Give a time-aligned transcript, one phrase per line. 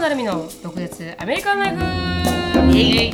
[0.00, 2.74] 野成美の独舌アメリカンライフ。
[2.74, 3.12] イエイ。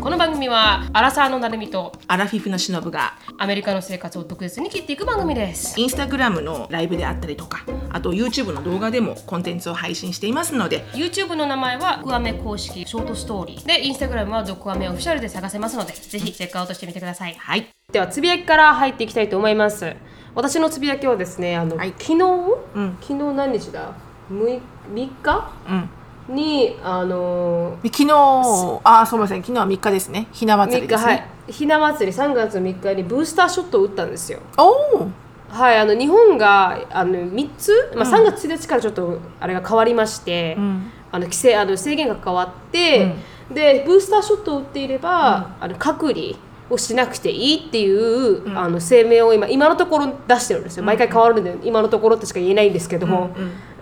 [0.00, 5.78] この番組はアラサーの成美とアラフィフのしのぶがアメリカの生活を独舌に切っていく番組です。
[5.78, 10.84] インスタグラムのライブであったりとかあと YouTube の動画でもコンテンツを配信していますので。
[10.94, 13.66] YouTube の名前はドクアメ公式ショートストーリー。
[13.66, 17.34] で Instagram はドクアメオフィシャルで探せますのでぜひチェックアウトしてみてください。
[17.34, 17.68] はい。
[17.92, 19.94] ではつぶやきから入っていきたいと思います。
[20.34, 21.92] 私のつぶやきはですねあの、はい。
[21.98, 22.96] 昨日、ん。
[23.02, 23.92] 昨日何日だ
[24.30, 24.62] ？6,
[24.94, 25.52] 3日？
[25.68, 25.90] うん
[26.28, 29.42] にあので昨日あすみません。
[29.42, 30.28] 昨日は3日ですね。
[30.32, 34.40] ひな祭3日はいりですね、ひな祭り3月3日にブースターショットを打ったんですよ。
[34.56, 34.68] お
[35.02, 35.08] お
[35.48, 40.90] はい、あの日本があの3つ、まあ、3月1日からちょっとあれが変わりまして、ん。
[41.12, 43.14] あの規制あの制限が変わって、
[43.50, 46.36] でブースターショットを打っていれば、あの隔離
[46.70, 50.84] をしなくていいっていう、あの声明を今今のところ出してるんですよ。
[50.84, 53.36] 毎回変わるんで、今のところとしか言えないんですけども、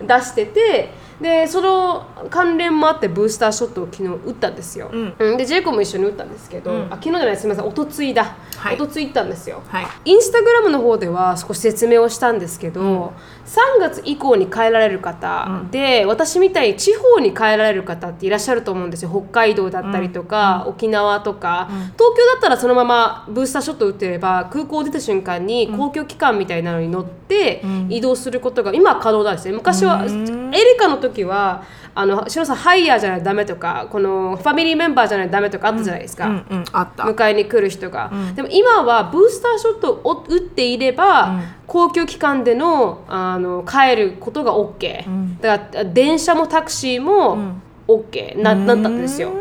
[0.05, 0.91] 出してて
[1.21, 5.13] でその関連もあってブースターショットを昨日打ったんですよ、ん。
[5.17, 5.37] うん。
[5.37, 6.81] でジェイコブも一緒に打ったんですけど、うん。
[6.85, 8.75] あ昨日じゃないすみませんおとついだ、はい。
[8.75, 9.87] おとつい行ったんですよ、はい。
[10.05, 13.13] インスタグラムの方では少し説明をしたんですけど、
[13.51, 19.09] 3月以降に帰られる方で、私みたいに地方に帰られる方っていらっしゃると思うんですよ。
[19.09, 29.53] 北海道だったりとか、沖縄とか、東京だったらそのままブースターショット打ってれば空港を出た瞬間に公共機関みたいなのに乗って移動することが今は可能なんですね。
[29.53, 31.63] 昔は、エリカの時は
[31.93, 36.27] あのしのさんハイヤーじゃないとダメとかこのファミリーメンバーじゃないとダメとかあったじゃないですか。
[36.27, 37.03] うんうんあった。
[37.03, 47.55] 迎えに来る人が、でも今はブースターショットを打っていれば、公共機関でのあの帰ることが OK、だから電車もタクシーも
[47.87, 49.31] OK な,、なったんですよ。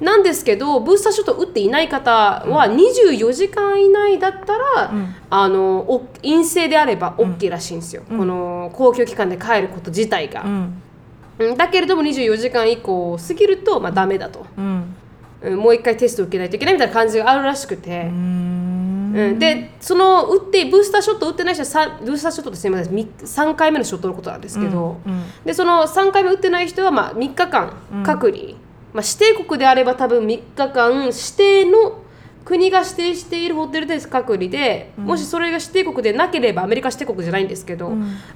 [0.00, 4.92] なんですけどブースターショット打っていない方は24時間以内だったら、
[5.30, 10.82] あのお陰性であれば OK らしいんですよ、この公共機関で帰ること自体が、うんうん
[11.56, 14.46] だけれども24時間以降過ぎると、まあ、ダメだと。
[14.56, 14.64] うん。
[14.64, 19.38] うんもう一回テスト受けないといけないみたいな感じがあるらしくて、うん。
[19.38, 24.98] でその打ってブースターショット打ってない人はさブースターショットってすみませんみ3回目のショットのことなんですけど、
[25.44, 27.72] でその3回目打ってない人はまあ3日間
[28.04, 28.54] 隔離、
[28.92, 32.02] まあ、指定国であれば多分3日間指定の
[32.44, 37.92] 国が指定しているホテルで隔離で、もしそれが指定国でなければアメリカ指定国じゃないんですけど、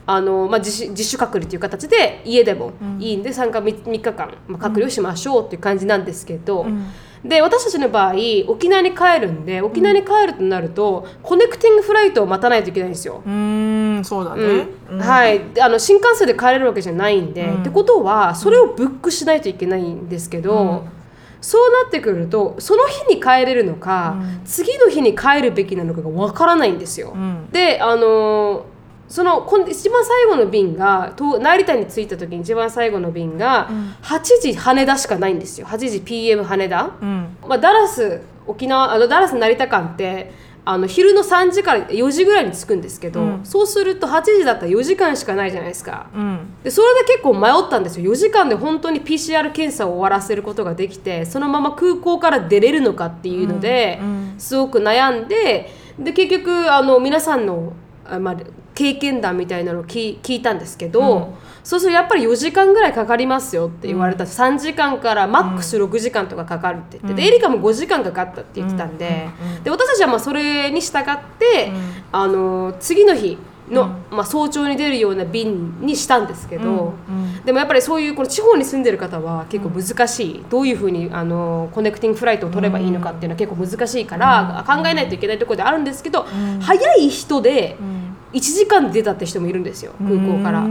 [0.06, 6.66] あのまあ、自主自主隔離という形で家でもいいんで3日 ,3 日間、まあ、隔離をしましょうっていう感じなんですけど、
[7.24, 8.14] で私たちの場合
[8.48, 13.22] 沖縄に帰るんで沖縄に帰るとなると、コネクティングフライトを待たないといけないんですよ。
[13.24, 14.66] うーんそうだね、
[15.00, 20.84] はい、であの新幹線で帰れるわけじゃないんで、ってことはそれをブックしないといけないんですけど、
[21.42, 27.10] そうなってくるとその日に帰れるのか、次の日に帰るべきなのかがわからないんですよ。
[27.14, 27.50] ん。
[27.50, 28.64] であの
[29.08, 33.68] その一番最後の便がと成田に着いた時に一番最後の便が
[34.02, 35.66] 8時羽田しかないんですよ。
[35.66, 36.90] 8時 PM 羽田。
[37.02, 37.36] うん。
[37.46, 40.32] まあ、ダラス沖縄あのダラス成田間って
[40.64, 46.06] あの昼の3時から4時ぐらいに着くんですけど、そうすると8時だったら4時間しかないじゃないですか。
[46.14, 46.54] うん。
[46.62, 48.12] でそれで結構迷ったんですよ。
[48.12, 54.00] 4時間で本当に PCR 検査を終わらせることができてそのまま空港から出れるのかっていうので、
[54.38, 57.72] すごく悩んでで結局あの皆さんの、
[58.04, 58.36] あまあ、
[58.74, 61.34] 経験談みたいなのを聞聞いたんですけど、
[61.64, 69.28] そうするとやっぱり4時間ぐらいかかりますよって言われた、3時間からマックス6時間とかかかるって言って、でエリカも5時間かかったって言ってたんで,、
[69.62, 71.04] で私たちはまあそれに従っ
[71.38, 71.72] て、
[72.10, 73.38] あの次の日
[73.70, 76.94] の、まあ、早朝に出るような便にしたんですけど、
[77.44, 86.26] でもやっぱりそういうこの地方に住んでる方は結構難しい、どういうふうにあのコネクティングフライトを取ればいいのかっていうのは結構難しいから、考えないといけないところであるんですけど、
[86.60, 87.76] 早い人で
[88.32, 90.66] 1時間で出たって人もいるんですよ空港から。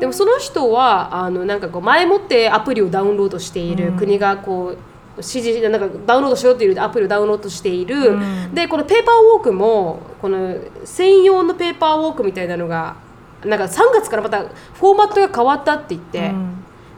[0.00, 4.78] でもその人はあのなんかこう前もってアプリをダウンロードしている、国がこう
[5.16, 8.18] 指示なんかダウンロードしようというアプリをダウンロードしている、
[8.52, 12.96] でこのペーパーウォークもこの専用のペーパーウォークみたいなのが
[13.44, 16.32] なんか3月からまたフォーマットが変わったって言って、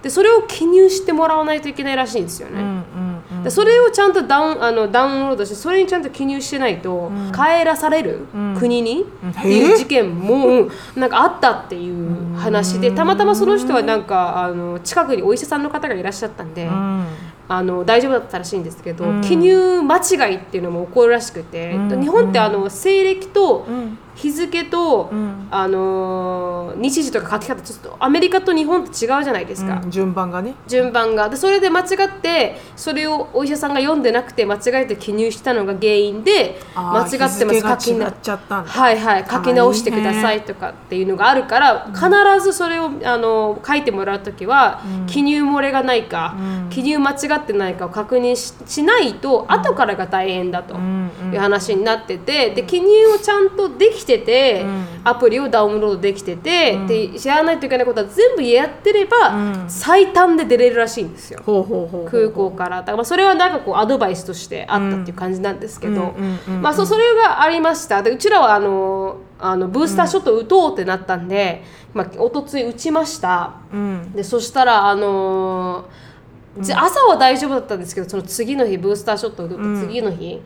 [0.03, 2.61] でそれを記入してもらわないといけないらしいんですよね。
[3.43, 8.27] でそれをちゃんとダウンあのダウンロードしてそれにちゃんと記入してないと、帰らされる、
[8.59, 10.71] 国に、っていう事件も、うん。
[10.97, 16.69] なんかあったっていう話でたまたまその人はなんかあの近くにお医者さんの方がいらっしゃったんで。
[17.51, 23.67] あの大丈夫だったらしいんですけど、記入間違いっていうのも起こるらしくて、日本ってあの西暦と
[24.19, 25.49] 日付と、ん。
[25.51, 30.55] あのー日時とか書き方ちょっとアメリカと日本って違うじゃないですか、うん順番がね。
[30.67, 31.29] 順番が。
[31.29, 37.39] でそれで間違ってそれをお医者さんが読んでなくて間違えて記入したのが原因で間違ってます。
[37.39, 39.27] 書きな違っちゃったはいはい。
[39.29, 42.09] 書き直してくださいとかっていうのがあるから必
[42.43, 46.35] ずそれをあの書いてもらう時は、記入漏れがないか、
[46.71, 54.65] 記入間違ってないかを確認ししないと後からが大変だという話になっててで記入をちゃんとできてて、
[55.05, 61.41] アプリをダウンロードできてて、でやらないといけないことは全部やってれば、最短で出れるらしいんですよ。
[62.11, 62.79] 空港から。
[62.79, 66.15] だからまあそれはなんかこうアドバイスとしてあったっていう感じなんですけど、
[66.61, 68.03] まあそれがありました。
[68.03, 71.63] でうちらはあのあのブースターショット打とうってなったんで、
[71.95, 73.53] まあ一昨日打ちました。
[73.73, 74.13] うん。
[74.13, 76.09] でそしたらあのー
[76.61, 80.41] じ朝は大丈夫だったんですけどその次の日ブースターショットを打った次の日、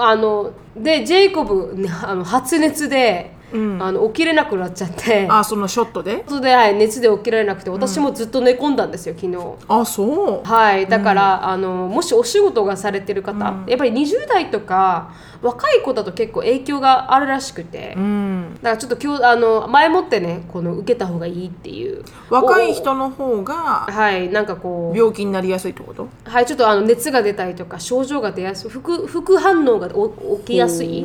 [0.00, 3.82] あのでジェイコブ、あの発熱で、うん。
[3.82, 5.26] あの起きれなくなっちゃって。
[5.30, 6.24] あそのショットで？
[6.28, 9.38] それで、はい、熱で起きられなくて私もずっと寝込んだんですよ昨日。
[9.68, 10.46] あそう？
[10.46, 18.54] はい、だから、あのもしお仕事がされてる方、やっぱり20代とか若い子だと結構影響があるらしくて、うん。
[18.56, 22.04] だからちょっと今日あの前もってねこの受けた方がいいっていう。
[22.30, 26.08] 若い人の方がおはいなんかこう病気になりやすいってこと？
[26.24, 31.04] はいちょっとあの熱が出たりとか症状が出やすい副副反応がお起きやすい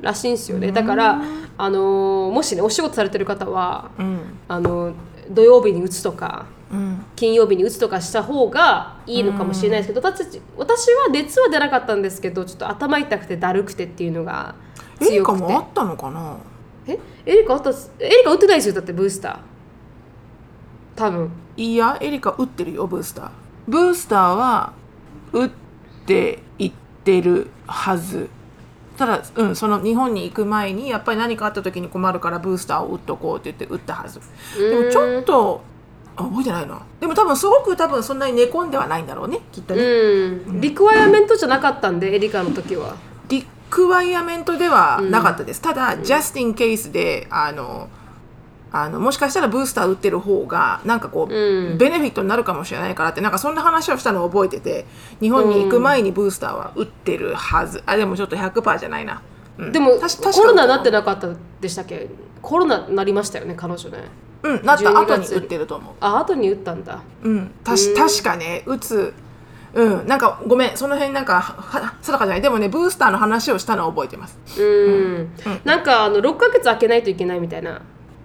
[0.00, 0.72] らしいんですよね。
[0.72, 1.20] だから
[1.62, 4.20] あのもしねお仕事されてる方はうん。
[4.48, 4.92] あの
[5.30, 7.04] 土曜日に打つとかうん。
[7.16, 14.54] 金曜日に打つとかした方がいいのかもしれないですけど、私たち私は熱は出なかったんですけどちょっと頭痛くてだるくてっていうのが
[15.00, 15.38] エリ強くて。
[15.38, 16.36] カもあったのかな？
[16.86, 16.98] え？
[17.26, 19.38] エリカあったエリカ打ってないですよだってブースター。
[20.96, 21.30] 多分。
[21.56, 23.30] いやエリカ打ってるよブースター。
[23.68, 24.72] ブースターは
[25.32, 25.50] 打っ
[26.06, 26.72] ていっ
[27.04, 28.28] てるはず
[29.00, 34.20] ただ、うん、その日本に行く前にやっぱり何かあった時に困るからブースターを打っとこうって言って打ったはず。
[34.58, 35.62] でもちょっと
[36.16, 36.82] あ覚えてないな。
[37.00, 40.60] でも多分すごく多分そんなに寝込んではないんだろうねきっとね、うん。
[40.60, 42.94] リクワイアメントじゃなかったんでエリカの時は。
[43.30, 47.88] リクワイアメントではなかったです、ただ、ジャスティンケースであの
[48.72, 51.78] あのもしかしたらブースター打ってる方がなんかこう、うん。
[51.78, 54.86] ベネフィットになるかもしれないからってなんかそんな話をしたのを覚えてて
[55.20, 57.82] 日本に行く前にブースターは打ってるはず。
[57.86, 59.22] あでもちょっと100%じゃないな、
[59.58, 59.72] うん。
[59.72, 61.28] でもコロナなってなかった
[61.60, 62.08] でしたっけ？
[62.42, 64.04] コロナなりましたよね彼女ね。
[64.42, 64.88] うんなった。
[64.88, 65.94] 12後に月打ってると思う。
[66.00, 67.02] あ後に打ったんだ。
[67.22, 69.12] うん、たし確かね打つ。
[69.74, 70.06] うん。
[70.06, 72.40] なんかごめんその辺なんか定かじゃない。
[72.40, 74.38] でもねブースターの話をしたのを覚えてます。
[74.62, 75.32] うん、
[75.64, 77.82] なんかあの6ヶ月空けないといけないみたいな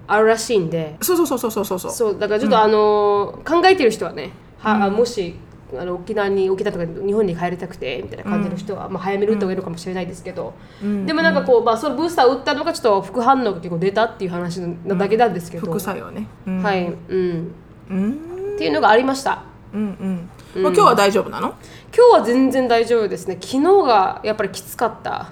[0.08, 0.96] あるらしいんで。
[1.02, 1.92] そうそうそうそうそうそう。
[1.92, 5.36] そうだからちょっと、あのー、考えてる人はねは、うん、もし
[5.78, 15.34] あの沖縄に沖縄とか日本に帰りたくてみたいな感じの人は、うん、まあ、早めに打った方がいいのかもしれないですけど、うん、でもなんかこう、まあ、そのブースター打ったのがちょっと副反応が結構出たっていう話なだけなん。
[15.34, 17.52] ですけど、副作用ね、はい、うん。
[17.90, 18.12] うん、
[18.56, 19.44] っていうのがありました。
[19.74, 21.56] うんうん、もう今日は大丈夫なの？
[21.94, 23.38] 今日は全然大丈夫ですね。
[23.42, 25.32] 昨日がやっぱりきつかった。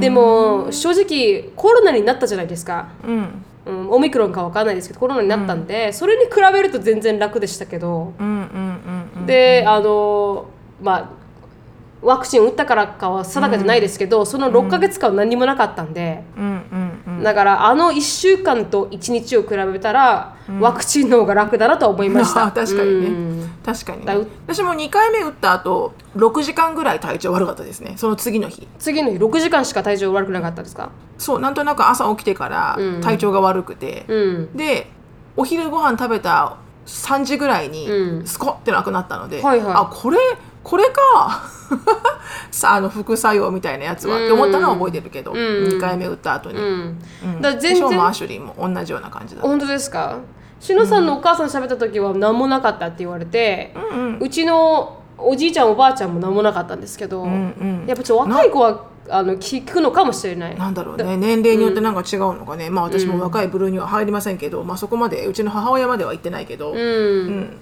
[0.00, 10.46] でも正直コロナになったじゃないですか、うん、うん、オミクロンかわかんないですけどコロナになったんで、それに比べると全然楽でしたけど、うんうんうんうんであの
[10.80, 11.10] まあ
[12.00, 16.87] ワクチン打ったからかは定かじゃないですけど、その6ヶ月間は何もなかったんで、うんうんうん
[17.22, 22.62] だからあの1週間と1日を比べたら、ワクチンの方が楽だなとは思いましあた。
[22.66, 23.50] 確かにね、うん。
[23.64, 24.26] 確かにね。
[24.46, 27.94] 私も2回目打った後6時間ぐらい体調悪かったですね。
[27.96, 28.66] その次の日。
[28.78, 30.90] 次の日6時間しか体調悪くなかったですか？
[31.18, 33.00] そうなんとなく朝起きてからうん。
[33.00, 34.14] 体調が悪くて、う
[34.52, 34.56] ん。
[34.56, 34.90] で
[35.36, 36.56] お昼ご飯食べた
[36.86, 38.26] 3時ぐらいにうん。
[38.26, 39.74] スコッてなくなったので、はいはい。
[39.74, 40.18] あこれ
[40.62, 41.42] これか。
[42.50, 44.16] さあの副作用みたいなやつは。
[44.16, 45.34] って思ったのは覚えてるけど、ん。
[45.34, 46.98] 2回目打った後に、うん。
[47.24, 47.40] うん。
[47.40, 47.76] だ全然。
[47.76, 50.18] ショーもアシュリーも同じような感じだ本当ですか？
[50.60, 54.18] しのさんのお母さん喋った時は何もなかったって言われて、うんうん。
[54.20, 57.34] うちのおじいちゃんおばあちゃんも何もなかったんですけど、うんう
[57.84, 57.84] ん。
[57.86, 60.56] やっぱちょっと若い子はあの聞くのかもしれない。
[60.56, 61.16] なんだろうね。
[61.16, 67.56] 年齢によってなんか違うのかね、まあ私も若い部類には入りませんけど、まあそこまでうちの母親までは行ってないけど、うん、うん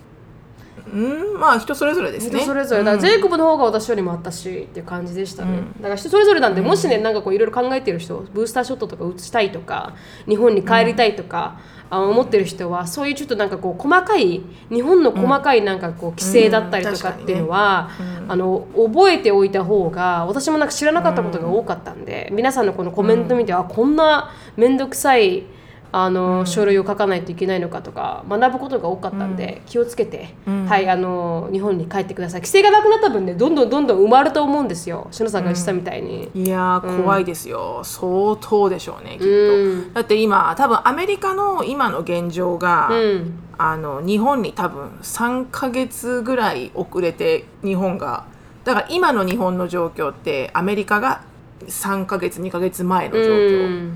[1.39, 2.39] まあ人それぞれですね。
[2.39, 2.85] 人それぞれ。
[2.85, 9.95] だからジェイコブの方が私よりもあったしっていう感じでしたね、だから人それぞれなんで、もしねなんかこういろいろ考えてる人ブースターショットとか打ちたいとか
[10.29, 17.91] 日本に帰りたいとか、あ思ってる人はそういうちょっとなんかこう細かい日本の細かいなんかこう規制だったりとかっていうのは、
[18.29, 25.45] あの覚えておいた方が私もなんか知らなかったことが多かったんで、皆さんのこのコメント見て、あこんな面倒くさい
[25.93, 30.35] あの、書類を書かないといけないのかとか学ぶことが多かったんで、気をつけて、
[30.67, 32.41] はいあの日本に帰ってください。
[32.41, 35.09] 規制がなくなった分ねどんどんどんどん埋まると思うんですよ。
[35.11, 39.95] 篠さんが言ってたみたいに、いやー怖いですよ、相当でしょうねきっと、うん。
[39.95, 43.39] だって今多分アメリカの今の現状が、うん。
[43.59, 48.25] あの日本に多分3ヶ月ぐらい遅れて日本が。
[48.65, 51.23] だから今の日本の状況ってアメリカが
[51.67, 53.93] 3ヶ月2ヶ月前の状況、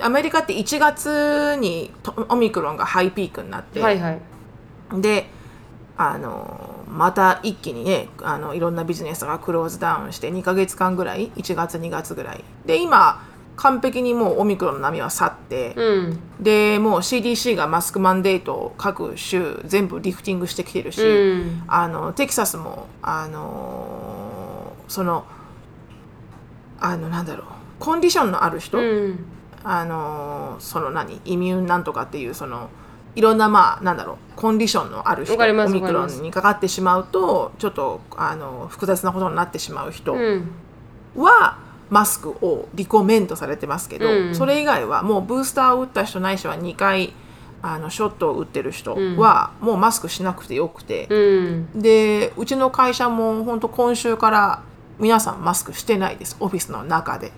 [0.00, 4.20] アメリカって1月にとオミクロンがハイピークになって、はいはい。
[5.00, 5.26] で
[5.96, 12.44] あのまた一気にねあのいろんなビジネスがクローズダウンして2ヶ月間ぐらい1月2月ぐらい。
[12.66, 13.24] で今
[13.56, 16.20] 完璧にもうオミクロンの波は去って、うん。
[16.40, 21.62] でもう CDC がマスクマンデートを各州全部リフティングしてきてるし、うん。
[21.68, 25.24] あのテキサスもあのその
[26.80, 27.46] あのなんだろう
[27.78, 29.24] コンディションのある人、うん
[29.64, 31.20] あのその何？
[31.24, 32.70] イミューンなんとかっていうその
[33.16, 40.50] いろんなまあなんだろうコンディションのある人オミクロンにかかってしまうとちょっとあの複雑なことになってしまう人うん。
[41.16, 41.58] は、
[41.90, 44.34] マスクをリコメントされてますけど、うん。
[44.34, 47.12] それ以外はもうブースターを打った人ないしは2回
[47.62, 51.40] あのショットを打ってる人は、もうマスクしなくてよくて、う
[51.76, 51.80] ん。
[51.80, 54.62] でうちの会社も本当今週から
[54.98, 57.32] 皆さんマスクしてないですオフィスの中で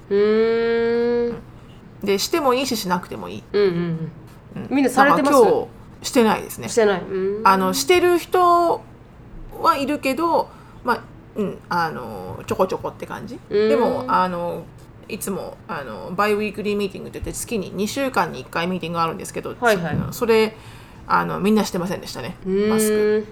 [2.06, 3.42] でしてもいいししなくてもいい。
[3.52, 5.38] うんうんみんなされてます？
[5.38, 5.68] 今
[6.00, 6.70] 日してないですね。
[6.70, 7.02] してない。
[7.02, 7.46] うん。
[7.46, 8.80] あのしてる人
[9.60, 10.48] はいるけど
[10.82, 11.02] まあ
[11.34, 13.38] うんあのちょこちょこって感じ。
[13.50, 13.68] うん。
[13.68, 14.64] でもあの
[15.08, 19.98] いつもあのバイウィークリーミーティングって言って月に2週間に1回ミーティングがあるんですけど、はいはい。
[20.12, 20.56] それ
[21.06, 22.36] あのみんなしてませんでしたね。
[22.46, 23.26] マスク。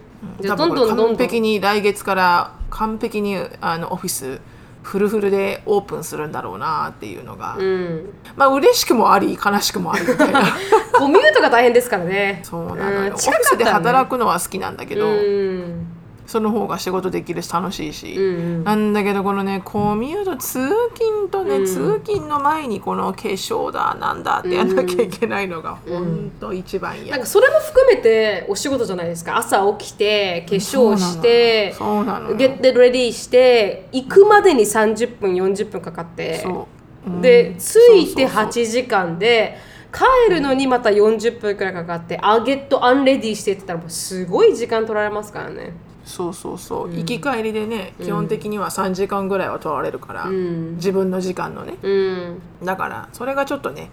[0.57, 4.41] 完璧に来月から完璧にあのオフィス
[4.85, 8.11] フルフルでオープンするんだろうなっていうのが、うん。
[8.37, 10.43] まあ嬉しくもあり悲しくもありみたいな。
[10.93, 12.41] コミュートが大変ですからね。
[12.45, 15.87] そうなのよ、うんオフィ近ねスで働くのは好きなんだけど、うん
[16.35, 18.65] その方が仕事できるし楽しいし、うんうん。
[18.65, 21.65] なんだけどこのねコミュート通勤とね、うん。
[21.65, 25.95] 通勤の前にこの化粧だなんだってやんなきゃいけないのがうん。
[25.95, 29.37] 本当一番嫌、なんかそれも含めてお仕事じゃないですか。
[29.37, 32.31] 朝起きて化粧してそうなの。
[32.31, 36.41] よゲットレディーして行くまでに30分40分かかって。
[36.41, 36.67] そ
[37.07, 37.11] う。
[37.11, 37.23] うん。
[37.23, 38.65] で着いてそうそうそう。
[38.65, 39.57] 8時間で
[39.95, 45.73] 帰るのにまた40分くらいかかってアゲットアンレディーしてってたらもうすごい時間取られますからね
[46.05, 50.77] そうそうそう、行き帰りでね基本的には3時間ぐらいは取られるから、ん。
[50.77, 51.75] 自分の時間のね。
[51.83, 52.43] うん。
[52.63, 53.91] だからそれがちょっとね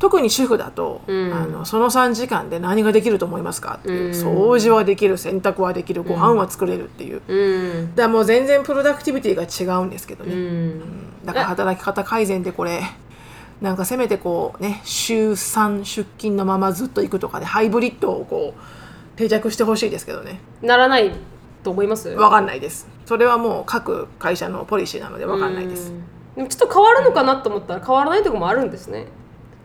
[0.00, 1.32] 特に主婦だと、ん。
[1.32, 4.10] あのその3時間で何ができると思いますかっていう、うん。
[4.10, 7.94] 掃除はできる洗濯はできるご飯は作れるっていう、うん。
[7.94, 10.80] だからもう全然プロダクティビティが違うんですけどうね、ん。
[11.24, 12.82] だから働き方改善でこれ
[13.60, 20.40] なんかせめてこうね週3出勤のままずっと行くとかでハイブリッドをこう定着してほしいですけどね。
[20.62, 21.12] ならない
[21.62, 22.08] と思います？
[22.10, 22.88] わかんないです。
[23.06, 25.90] それはもう各会社のポリシーなのでわかんないです。
[25.90, 26.02] うん。
[26.36, 29.06] でもちょっと変わるのかなと思ったら変わらないところもあるんですね。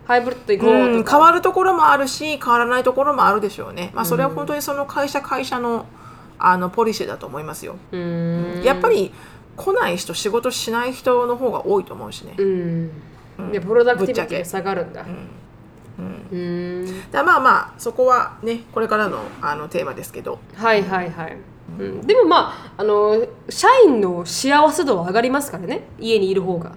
[0.06, 3.90] ハイブリッド行こううんとか変わるところもあるし変わらないところもあるでしょうね。
[3.94, 5.86] まあそれは本当にその会社会社の
[6.38, 7.76] あのポリシーだと思いますよ。
[7.92, 8.62] うん。
[8.64, 9.12] やっぱり
[9.56, 12.34] 来ない人仕事しない人の方が多いと思うしね。
[12.38, 12.90] うん。
[13.52, 15.04] でプロダクティビティが下がるんだ。
[15.98, 16.86] うん。
[16.86, 20.38] だからまあまあそこはねこれからのあのテーマですけど。
[20.54, 21.42] はいはいはい、うん、
[21.76, 25.88] でもまああの社員の幸せ度は上がりますからね。
[25.98, 26.72] 家にいる方が。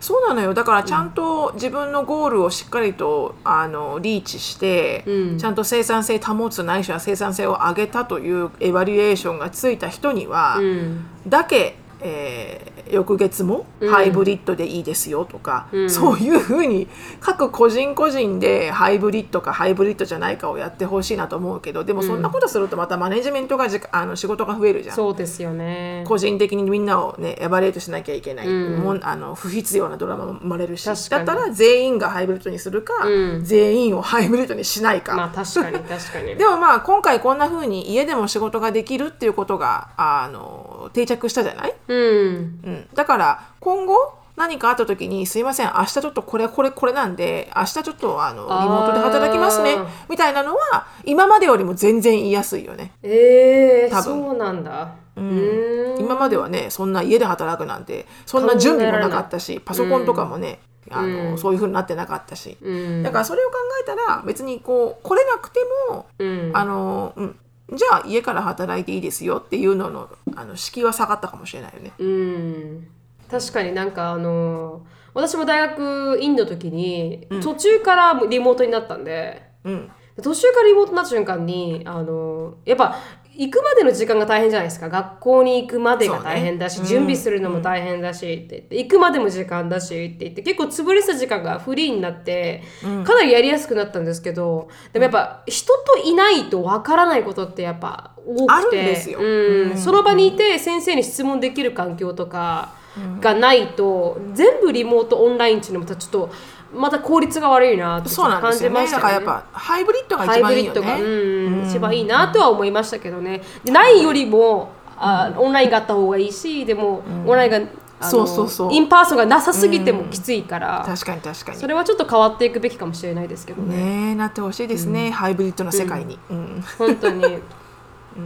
[0.00, 0.54] そうなのよ。
[0.54, 5.38] だからちゃんと自分のゴールをしっかりとあのリーチして、うん。
[5.38, 11.04] ちゃんと生産性保つないしは生産性を上げたというエバリエーションがついた人には、うん。
[11.28, 15.90] だけ、えー翌月もハイブリッドでいいですよとか、うん。
[15.90, 16.88] そういうふうに
[17.20, 24.96] 各個人個人でハイブリッドかハイブリッドじゃないかをやってほしいなと思うけどでもそんなことするとまたマネジメントがじあの仕事が増えるじゃん。
[24.96, 26.04] そうですよね。
[26.06, 28.80] 個人的にみんなをねエバレートしなきゃいけない、うん。
[28.80, 33.44] もんあの不必要なドラマも生まれるしだったら全員がハイブリッドにするか、うん。
[33.44, 36.34] 全員をハイブリッドにしないか、まあ確かに確かに。
[36.36, 41.98] でもまあ今回こんな風に家でも仕事ができるっていうことがあの定着したじゃない、うん。
[41.98, 49.76] うん、だから今後何かあった時に「すいません明日ちょっとこれこれこれなんで明日ちょっとあのリモートで働きますね」
[50.08, 52.92] みたいなのは今までよりも全然言いやすいよね。
[53.02, 54.02] ええ多分。
[54.02, 54.94] そうなんだ。
[55.16, 55.96] うん。
[55.98, 60.60] 今まではねそんな家で働くなんてそんな準備もなかったしパソコンとかもね、
[60.90, 61.38] あのうん。
[61.38, 63.02] そういう風になってなかったし、うん。
[63.02, 65.60] だからそれを考えたら別にこう来れなくて
[65.90, 66.50] も、うん。
[66.54, 67.38] あのうん、
[67.72, 71.92] じゃあ家から働いていいですよっていうののあの敷居は下がったかもしれないよね。
[71.98, 72.88] うん。
[73.30, 74.84] 確かになんかあの
[75.14, 79.90] 私も大学院の時に、途中からリモートになったんでうん。
[80.22, 82.96] 途中からリモートになった瞬間にあのやっぱ
[83.40, 84.90] 行くまでの時間が大変じゃないですか。
[84.90, 92.62] 学校に行くまでが大変だし、ね準備するのも大変だしって言って、行くまでも時間だしって言って結構潰れてた時間がフリーになって、
[93.06, 99.20] かなりやりやすくなったんですけどでもやっぱ人といないとわからないことってやっぱ多あくてるんですよ。
[99.22, 99.78] うん。
[99.78, 102.74] その場にいて先生に質問できる環境とか
[103.22, 106.30] がないと、全部リモートオンラインっていうのもちょっと
[106.74, 108.90] また効率が悪いなって感じましたよね。
[108.90, 113.42] だからやっぱハイブリッドがハイブ一番いいよリッドが、ねうん、一番いいなとは思いましたけどね。
[113.64, 117.60] でないよりも、あオンラインがあった方がいいし、でも、オンラインが
[118.02, 118.72] そうそうそう。
[118.72, 121.58] in person がなさすぎてもきついから、確かに確かに。
[121.58, 123.76] それはちょっと変わっていくべきかもしれないですけどね。
[123.76, 126.64] ねえなってほしいですね、ハイブリッドの世界に、うん。
[126.78, 127.38] 本当に、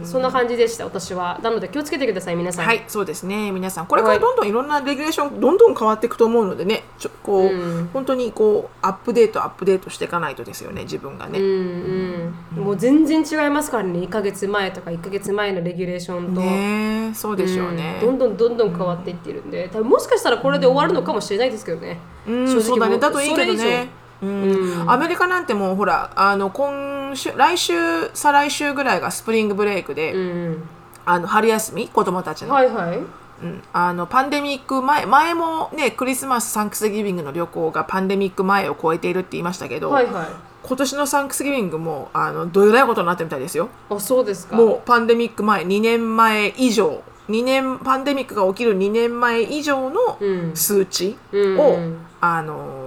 [0.03, 1.39] そんな感じでした私は。
[1.43, 2.65] なので気をつけてください皆さん。
[2.65, 3.51] はいそうですね。
[3.51, 3.85] 皆さん。
[3.87, 7.89] これからどんどんいろんなレギュレーションどんどん変わっていくと思うのでねちょこう、うん。
[7.93, 13.99] 本当にこうアップデートアップデートしていかないとですよね自分がね、うんうん、もう全然違いますからね。
[13.99, 19.69] 1ヶ月前とか1ヶ月前のレギュレーションと、ねえそうでしょうね、どんどんどんどん変わっていってるんで。
[19.69, 22.97] 多分もしかしたらこれで終わるのかもしれないですけどね、うん、正直そうだね。
[22.97, 23.55] だといいけどね。
[23.55, 24.85] 上うん。
[24.89, 27.73] アメリカなんてもうほらあの今週来週
[28.13, 30.69] 再来週ぐらいがスプリングブレイクで、うん
[31.07, 32.97] あの春休み子供たちの,、はいはい。
[33.43, 40.27] うん、あのパンデミック前前もねクリスマスサンクスギビングの旅行がパンデミック前を超えているって言いましたけど、はいはい。
[40.63, 43.69] 今年のサンクスギビングもあのどえらいことになってるみたいですよ。
[43.89, 44.55] あそうですか。
[44.55, 50.55] もうパンデミック前2年前以上2年パンデミックが起きる2年前以上のうん。
[50.55, 52.84] 数値を、うんあの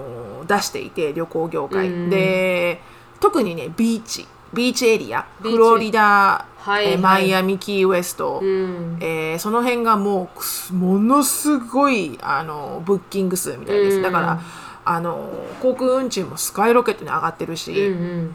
[0.48, 2.10] 出していて旅行業界、うん。
[2.10, 2.80] で
[3.20, 4.26] 特にねビーチ。
[4.52, 5.26] beach area。
[5.42, 6.92] フロリダ、はいはい。
[6.92, 8.96] えーマイアミキーウエスト、うん。
[9.00, 14.02] えーその辺がもうすものすごいあの booking 数みたいです、うん。
[14.02, 14.40] だから
[14.84, 18.32] あの航空運賃も skyrocket に上がってるし、うん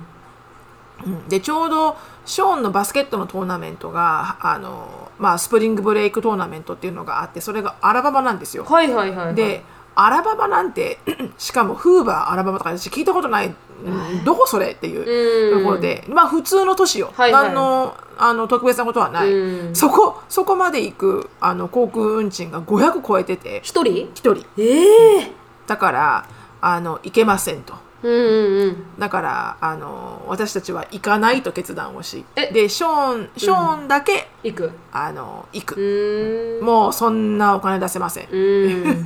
[1.05, 1.15] うん。
[1.15, 1.27] うん。
[1.27, 8.63] でちょうどショーンのバスケットのトーナメントがあの、まあ、 spring break tournament っていうのがあってそれがアラバマなんですよ。
[8.65, 9.36] はいはいはいはい。
[9.36, 9.63] で
[9.96, 10.98] アラバマなんて
[11.38, 14.24] しかもフーバーアラバマとか私聞いたことない、うん。
[14.24, 17.44] どこそれっていうところで、まあ普通の都市よ、はいはい。
[17.46, 19.76] 何のあの特別なことはない、うん。
[19.76, 23.62] そこそこまで行くあの航空運賃が500超えてて。
[23.64, 24.46] 一人？1人。
[24.58, 25.32] ええ。
[25.68, 26.28] だから
[26.62, 27.74] あの行けませんと。
[28.04, 29.00] うんうんうん。
[29.00, 32.26] だからあの私たちは行かないと決断をし。
[32.36, 32.52] え？
[32.52, 34.72] でショーンショーンだけ、行く？
[34.91, 36.65] あの行うく、ーん。
[36.65, 39.06] もうそんなお金出せません、うん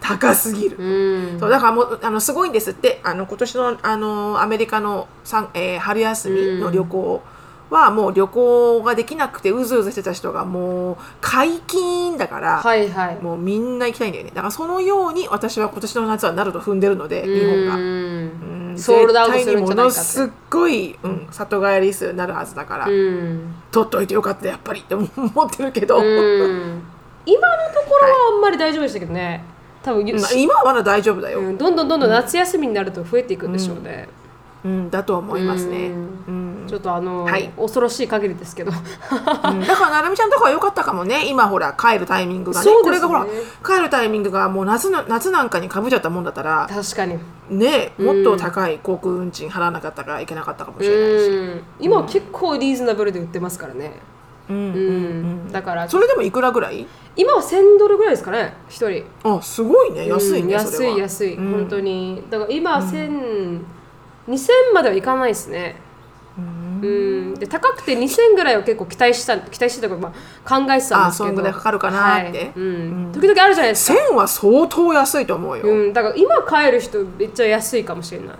[0.00, 1.40] 高すぎる、うん。
[1.40, 3.00] そうだからもうあのすごいんですって。
[3.02, 5.08] あの今年のあのアメリカの
[5.54, 7.22] えー春休みの旅行
[7.70, 13.18] はもう旅行ができなくてうずうずしてた人がもう解禁だから、はいはい。
[13.20, 14.30] もうみんな行きたいんだよね。
[14.30, 17.74] だからそのように私は今年の夏はなると踏んでるので日本が。
[17.76, 17.82] うん。
[17.82, 18.78] うん。
[18.78, 23.54] ソールドアウトするものすっごい、うん、里帰り数になるはずだから、うん。
[23.72, 25.10] 取っといてよかったやっぱりって思っ
[25.50, 26.82] てるけど、うん。
[27.26, 29.44] 今のところはあんまり大丈夫でしたけどね
[29.88, 34.08] 多分、まあ今はまだ大丈夫だよ、うんどんどんどんどん夏休みになると増えていくんでしょうね、
[34.64, 34.90] うん。
[34.90, 36.64] だと思いますね、ううん。
[36.68, 37.48] ちょっとあの、はい。
[37.56, 38.70] 恐ろしい限りですけど。
[38.70, 39.60] うん。
[39.60, 41.26] だからなるみちゃんとかは良かったかもね。
[41.28, 42.70] 今ほら帰るタイミングがね。
[42.70, 42.76] ね。
[42.82, 43.26] これがほら
[43.64, 47.18] 帰るタイミングがもう夏の夏なんかにかぶっちゃったもんだったら確かに。
[47.50, 51.62] ねもっと高い航空運賃払わなかったからいけなかったかもしれないし、うん。
[51.80, 53.86] 今は結構リーズナブルで売ってますからね。
[53.86, 53.98] うんうん、
[55.52, 56.86] だからそれでもいくらぐらい？
[57.16, 59.04] 今は1000ドルぐらいですかね一人。
[59.22, 60.08] あすごいね。
[60.08, 60.98] 安いね、うんそれは。
[60.98, 61.52] 安い安い、うん。
[61.52, 62.22] 本当に。
[62.30, 63.60] だから今は1000、
[64.28, 65.76] 2000まではいかないですね。
[66.36, 67.34] うん。
[67.34, 70.12] で高くて2000ぐらいを結構期待した期待してたから、ま
[70.44, 71.04] あ、考えてたんですけど。
[71.04, 72.38] あそんぐらいかかるかなって。
[72.38, 72.52] はい。
[72.54, 73.12] うん。
[73.12, 78.36] 時々あるじゃないですか、1000は相当安いと思うよ、うん、だから今買える人めっちゃ安いかもしれない、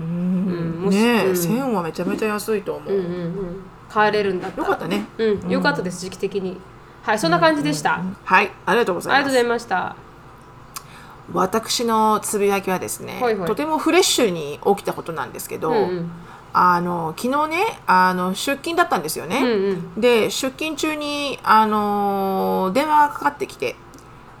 [0.00, 0.80] うん。
[0.84, 1.32] もしねえ、うん。
[1.32, 4.68] 1000はめちゃめちゃ安いと思う、うんうんうん、買えれるんだったら。
[4.68, 5.06] よかったね。
[5.18, 6.60] うん、よかったです時期的に。
[7.02, 9.14] はいそんな感じでした、はいありがとうございます。
[9.14, 9.96] ありがとうございました。
[11.32, 13.48] 私のつぶやきはですね、はいはい。
[13.48, 16.10] とてもフレッシュに起きたことなんですけど、うんうん。
[16.52, 20.00] あの昨日ねあの出勤だったんですよね、うんうん。
[20.00, 23.76] で出勤中にあの電話がかかってきて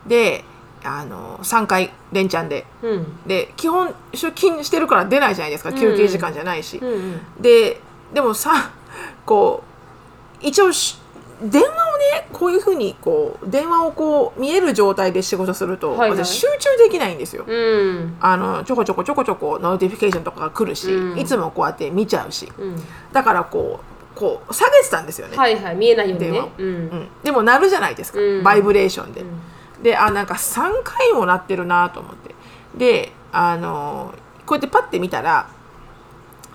[0.06, 0.44] で
[0.84, 2.66] あの3回連チャンで。
[2.82, 3.26] うん。
[3.26, 5.72] で基本出勤してるから出ないじゃないですか。
[5.72, 7.20] 休憩時間じゃないし、うんうん。
[7.40, 7.80] で
[8.12, 8.72] でもさ
[9.26, 9.62] こ
[10.42, 10.98] う一応し
[11.42, 16.24] 電話をねこういうふうにこう電話をこう見える状態で仕事すると、はいはい。
[16.24, 17.44] 私集中できないんですよ。
[17.46, 18.16] うん。
[18.20, 21.18] あのちょこちょこちょこちょこ notification とかが来るし、うん。
[21.18, 22.50] いつもこうやって見ちゃうし。
[22.58, 22.76] うん。
[23.12, 23.80] だからこ
[24.16, 26.32] うこう下げてたんですよね、はいはい見えないようにね。
[26.32, 26.50] 電話を。
[26.58, 26.66] うん。
[26.66, 27.08] うん。
[27.22, 28.42] でも鳴るじゃないですか、うん。
[28.42, 29.26] バイブレーションで、ん。
[29.82, 32.34] であなんか3回も鳴ってるなと思って。
[32.76, 34.12] であの
[34.44, 35.48] こうやってパッて見たら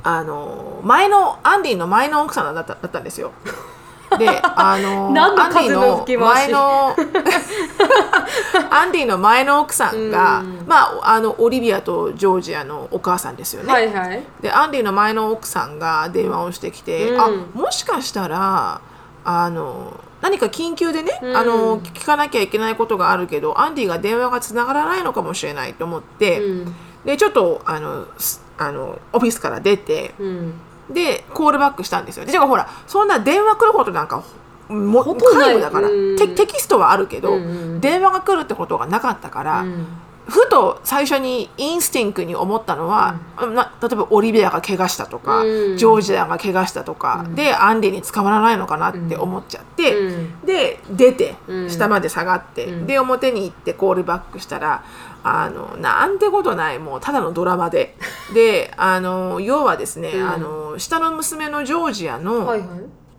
[0.04, 3.32] あの前のアンディの前の奥さんだっただったんですよ。
[4.20, 6.96] であのアンディ風の前の
[8.70, 10.64] アンディの前の奥さんが、うん。
[10.68, 13.72] まああのオリビアとジョージアのお母さんですよね。
[13.72, 14.24] はいはい。
[14.42, 17.22] でアンディの前の奥さんが電話をしてきて、うん。
[17.22, 18.82] あもしかしたら
[19.26, 21.38] あの何か緊急でね、うん。
[21.38, 26.76] あの聞かなきゃいけないことがあるけどアンディが電話がつながらないのかもしれないと思って、うん。
[27.06, 30.54] でちょっとあのすあのオフィスから出てうん。
[30.90, 32.26] でコールバックしたんですよ。
[32.26, 34.24] でほらそんな電話来ることなんか
[34.70, 36.18] もほとんどだから、うん。
[36.18, 37.82] テテキストはあるけど、うんうん。
[37.82, 39.86] 電話が来るってことがなかったから、うん。
[40.26, 45.78] ふと最初にインスティンクに思ったのは、な例えばオリビアが怪我したとか、うん。
[45.78, 50.46] ジョージアが怪我したとか、でアンディに捕まらないのかなって思っちゃって、うん。
[50.46, 51.70] で出てうん。
[51.70, 52.88] 下まで下がって、うん。
[52.88, 54.84] で表に行ってコールバックしたら
[55.24, 57.96] あのなんてことないもうただのドラマで。
[58.34, 60.30] であの要はですね、うん。
[60.30, 62.68] あの下の娘のジョージアの,、はいはい。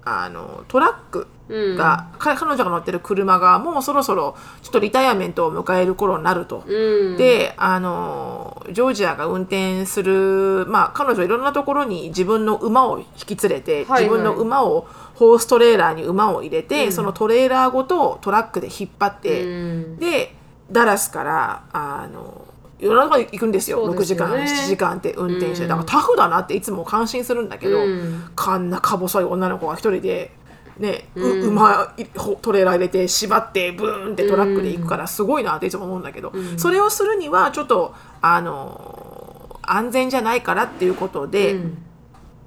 [0.05, 1.79] あのトラックうん。
[2.19, 6.65] 彼女が乗ってる車がもうそろそろちょっとリタイアメントを迎える頃になると。
[6.67, 7.17] うん。
[7.17, 14.03] であのジョージアが運転する、まあ、彼女いろんなところに自分の馬を引き連れて、はいはい。
[14.05, 16.93] 自分の馬をホーストレーラーに馬を入れて、うん。
[16.93, 19.97] そのトレーラーごとトラックで引っ張って、うん。
[19.99, 20.35] で
[20.71, 22.47] ダラスからあの
[22.79, 23.85] いろんなところに行くんですよ。
[23.87, 24.35] 6ですよね。
[24.35, 25.69] 間7時間って運転して、うん。
[25.69, 28.31] だからタフだなっていつも感心するんだけど、うん。
[28.35, 30.33] こんなか細い女の子が一人で。
[30.79, 31.49] ね、ううん。
[31.51, 31.95] 馬
[32.43, 36.59] トレーラー入れて縛ってブーンってトラックで行くからすごいなっていつも思うんだけど、うん。
[36.59, 41.84] それをするにはちょっとあの安全じゃないからっていうことで、うん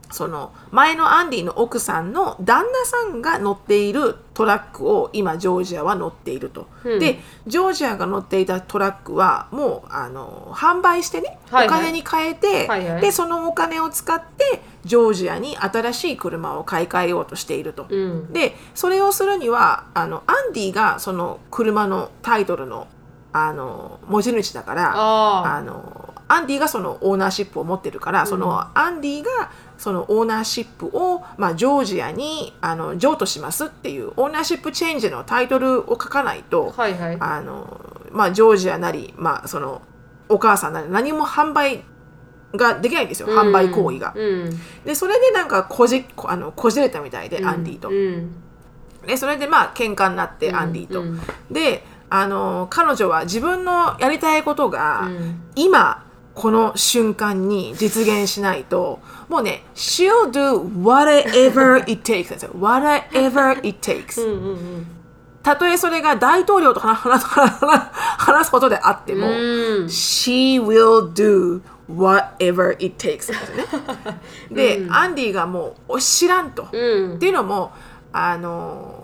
[0.10, 7.00] その前のアンディの奥さんの旦那さんが乗っているトラックを今ジョージアは乗っていると、うん。
[7.00, 11.80] でジョージアが乗っていたトラックはもうあの販売してね、はいはい。
[11.80, 13.02] お金に変えて、はいはい。
[13.02, 17.86] でそのお金を使ってジョージアに新しい車を買い替えようとしていると。
[17.90, 18.34] うん。
[18.34, 22.88] でそれをするにはあのアンディがその車のタイトルの
[23.34, 37.18] あの持ち主だからああのアンディがそのオーナーシップを持ってるから、そのアンディがそのオーナーシップを、まあ、ジョージアにあの譲渡しますっていうオーナーシップチェンジのタイトルを書かないと、あはいはい。
[37.20, 37.80] あの
[38.12, 39.82] まあ、ジョージアなり、まあ、その
[40.30, 41.84] お母さんなり何も販売
[42.56, 44.14] ができないんですよ、販売行為が。
[44.16, 44.50] うん。
[44.86, 47.90] でそれでなんかこじこあのこじれたみたいで、アンディと。
[47.90, 48.32] うん。
[49.06, 51.02] でそれでまあ喧嘩になって、アンディと。
[51.02, 51.22] うん。
[51.52, 55.42] であの彼女は自分のやりたいことが、うん。
[55.56, 56.07] 今
[56.38, 62.52] この瞬間に実現しないともうね she'll do whatever it takes ですよ。
[62.54, 64.88] whatever it takes うんうん
[65.42, 67.22] たとえそれが大統領と話
[68.46, 69.34] すことであっても、うん。
[69.86, 73.28] she will do whatever it takes
[74.52, 74.82] でね。
[74.84, 76.78] で、アンディがもう知らんと、う
[77.14, 77.16] ん。
[77.16, 77.72] っていうのも
[78.12, 78.97] あの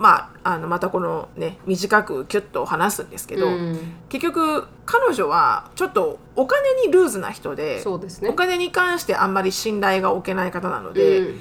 [0.00, 3.78] まああのまたこのね短くキュッと話すんですけど、うん。
[4.08, 8.30] 結局彼女はちょっとお金にルーズな人で、そうですね。
[8.30, 11.40] お金に関してあんまり信頼が置けない方なので、うん。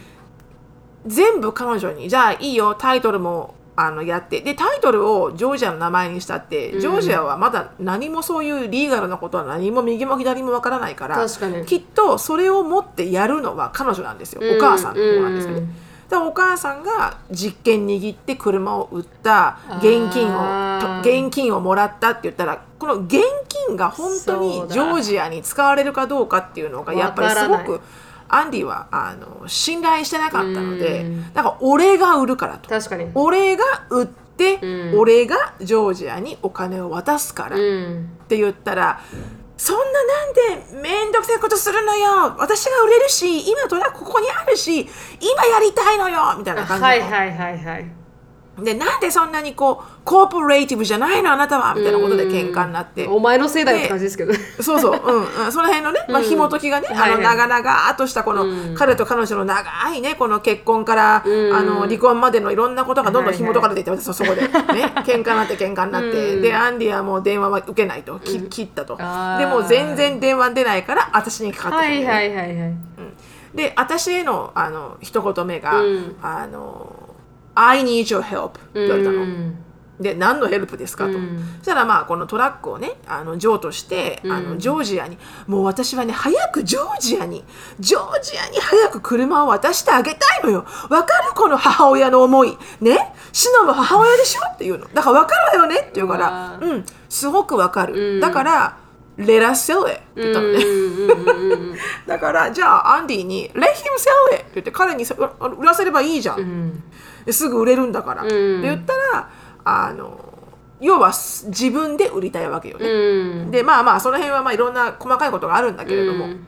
[1.08, 11.66] 全部彼女にじゃあいいよタイトルもあのやってでタイトルをジョージアの名前にしたって、ジョージアはまだ何もそういうリーガルなことは何も右も左もわからないから確かに。
[11.66, 15.89] きっとそれを持ってやるのは彼女なんですよ、お母さんの方なんですよね。
[16.10, 27.82] うんだからお母さんが実験握って車を売った現金を現金をもらったって言ったらこの現金が本当にジョージアに使われるかどうかっていうのがやっぱりすごく
[28.30, 31.34] アンディはあの信頼してなかったのでうん。
[31.34, 32.70] だから俺が売るからと。
[32.70, 33.08] 確かに。
[33.16, 35.00] 俺が売って、うん。
[35.00, 38.10] 俺がジョージアにお金を渡すからっうん。
[38.28, 39.02] て言ったら、
[39.60, 40.34] そんななん
[40.72, 42.34] でめんどくさいことするのよ。
[42.38, 46.36] 私が売れるし今となここにあるし今やりたいのよ。
[46.38, 47.99] みたいな感じ、はいはいはいはい。
[48.64, 53.08] でなんでそんなにこうコーポレーティブじゃないのあなたはみたいなことで喧嘩になって。
[53.08, 58.76] お前のせいだよって感じですけどそうそう、うんうん、 その辺のね、まあ、紐解きがね、あの長々としたこの、うん。
[58.76, 61.56] 彼と彼女の長いねこの結婚から、うん。
[61.56, 64.42] あの離婚までのいろんなことがどんどん紐解かれていって、は私はそこで。
[64.42, 64.48] ね
[65.06, 66.42] 喧嘩になって喧嘩になって、うん。
[66.42, 68.96] でアンディはもう電話は受けないと、き切ったと。
[68.98, 72.74] でもう全然電話出ないから私にかかってくる、はいはいはいはい。
[73.54, 76.16] で私へのあの一言目が、うん。
[76.22, 76.99] あの
[77.56, 79.22] I need your help って言われたの。
[79.22, 79.56] うん。
[80.00, 81.40] で何のヘルプですかと、うん。
[81.58, 87.44] そしたらまあこのトラックをねあの譲渡して、あのジョージアにもう私はね早くジョージアに
[87.82, 90.66] ジョージアに早く車を渡してあげたいのよ。
[90.90, 91.34] わかる？
[91.36, 92.58] この母親の思い。
[92.80, 93.14] ね？
[93.34, 94.42] シノの母親でしょ？
[94.54, 94.88] って言うの。
[94.94, 95.82] だから分かるわよね？
[95.82, 96.86] って言うからあうん。
[97.10, 98.20] すごく分かる、うん。
[98.22, 98.78] だから
[99.20, 106.82] 「Let us sell it」って言ったのね、うんうんうんうん だからじゃあアンディに「Let him sell it」って言って彼にさ売らせればいいじゃん、
[107.30, 108.28] すぐ売れるんだから、ん。
[108.28, 109.30] って言ったら
[109.64, 110.34] あの
[110.80, 113.52] 要は自分で売りたいわけよね、うん。
[113.52, 116.46] でまあまあその辺はまあいろんな細かいことがあるんだけれども、うん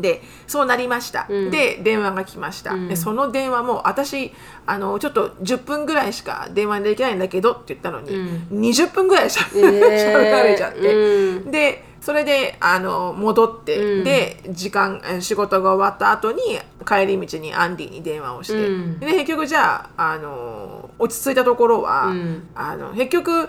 [0.00, 1.50] でそうなりました、うん。
[1.50, 2.88] で電話が来ました、うん。
[2.88, 4.32] でその電話も私
[4.66, 8.60] あのちょっと10分ぐらいしか電話できないんだけどって言ったのに、うん。
[8.60, 10.12] 20分ぐらいしゃべえー。
[10.30, 11.50] られちゃって、うん。
[11.50, 14.04] でそれであの戻って、うん。
[14.04, 16.40] で時間え仕事が終わった後に
[16.86, 18.98] 帰り道にアンディに電話をして、うん。
[18.98, 22.48] で結局じゃああの落ち着いたところは、うん。
[22.54, 23.48] あの結局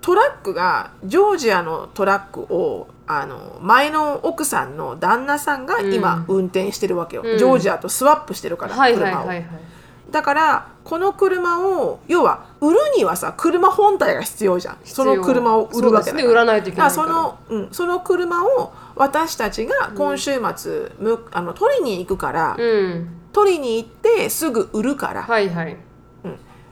[0.00, 7.38] トラックがジョージアのトラックをあの前の奥さんの旦那さんが今運転してるわけよ、うん。
[7.38, 9.28] ジョージアとスワップしてるから、はいはい車を、
[10.10, 14.78] だからこの車を要は売るにはさ車本体が必要じゃん。
[14.84, 16.24] その車を売るわけだから。
[16.24, 16.30] ね。
[16.32, 16.44] 売ら
[16.90, 23.08] その,、うん、その車を私たちが今週末、むあの取りに行くから、うん。
[23.32, 25.76] 取りに行ってすぐ売るから、はいはい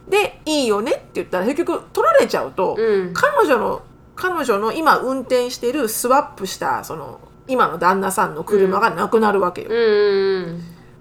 [0.09, 3.13] でいいよねって言ったら結局取られちゃうと、うん。
[3.15, 3.83] 彼女の
[4.17, 10.59] 彼女の今運転してるスワップしたその今の旦那さんの車がなくなるわけよ、うん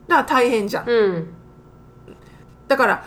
[0.07, 1.27] だから大変じゃん、うん。
[2.67, 3.05] だから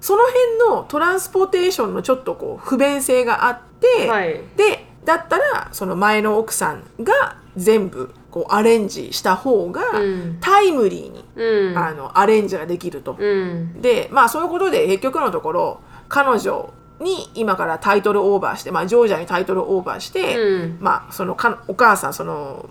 [0.00, 4.40] その辺のトランスポーテーションのちょっとこう不便性があって、はい。
[4.56, 10.38] でだったらその前の奥さんが全部こうアレンジした方がうん。
[10.40, 11.78] タイムリーに、うん。
[11.78, 13.16] あのアレンジができると。
[13.18, 13.80] うん。
[13.80, 20.78] でまあそういうことで結局のところ彼女に今からタイトルオーバーして、まあ、ジョージアにタイトルオーバーして、うん。
[20.80, 22.68] まあそのかお母さんその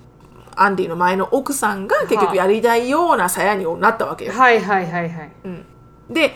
[0.55, 4.33] アンディの前の奥さんが結局やりたいような鞘になったわけよ。
[4.33, 5.31] はいはいはいはい。
[5.45, 5.65] うん。
[6.09, 6.33] で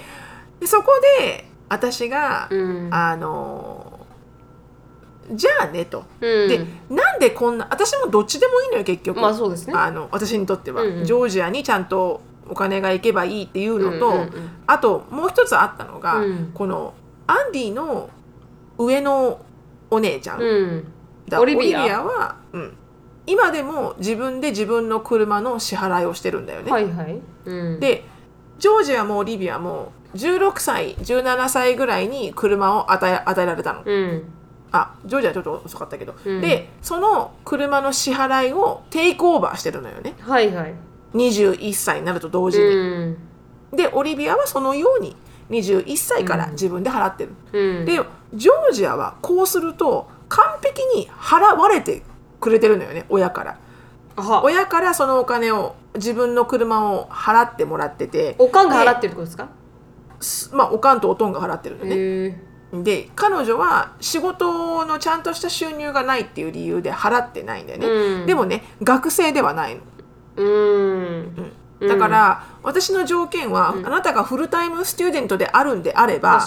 [0.59, 2.89] でそこで私が、うん。
[2.91, 3.90] あの
[5.33, 6.03] じゃあねと。
[6.19, 6.49] うん。
[6.49, 9.73] でなんでこんな私もどっちでもいいのよ結局、まあそうですね。
[9.75, 11.05] あの私にとっては、うんうん。
[11.05, 16.51] ジョージアにちゃんとお金が行けばいいっていうのと、うんうんうんあともう一つあったのが、うん。
[16.53, 16.93] この
[17.27, 18.09] アンディの
[18.77, 19.41] 上の
[19.89, 20.93] お姉ちゃん、うん。
[21.27, 22.03] だオリビア。
[22.03, 22.77] は、うん、
[23.27, 26.71] 今でも自分で自分の車の支払いをしてるんだよね。
[26.71, 27.19] はいはい。
[27.45, 27.79] うん。
[27.79, 28.05] で
[28.59, 33.83] ジョージアもオリビアも16歳17歳ぐらいに車を与え与えられたの。
[33.85, 34.23] うん
[34.71, 36.41] あジョージアはちょっと遅かったけど、うん。
[36.41, 40.15] でその車の支払いをテイクオーバーしてるのよね。
[40.19, 40.73] はいはい。
[41.13, 43.17] 21歳になると同時に、うん。
[43.73, 45.15] でオリビアはそのように
[45.49, 47.85] 21歳から自分で払ってる、うん。
[47.85, 47.99] で
[48.33, 52.01] ジョージアはこうすると完璧に払われて
[52.39, 53.57] くれてるのよね親から。
[54.43, 58.35] 親からそのお金を自分の車を払ってもらってて。
[58.39, 59.49] おかんが払ってるってことですか？
[60.21, 62.41] すまあおかんとおとんが払ってるのね、
[62.73, 68.25] で彼女は仕事のちゃんとした収入がないっていう理由で払ってないんだよね、うん。
[68.25, 69.81] でもね学生ではないの。
[70.37, 71.51] うん。
[71.81, 73.87] だから、私の条件は、うん。
[73.87, 76.39] あなたがフルタイムスチューデントであるんであれば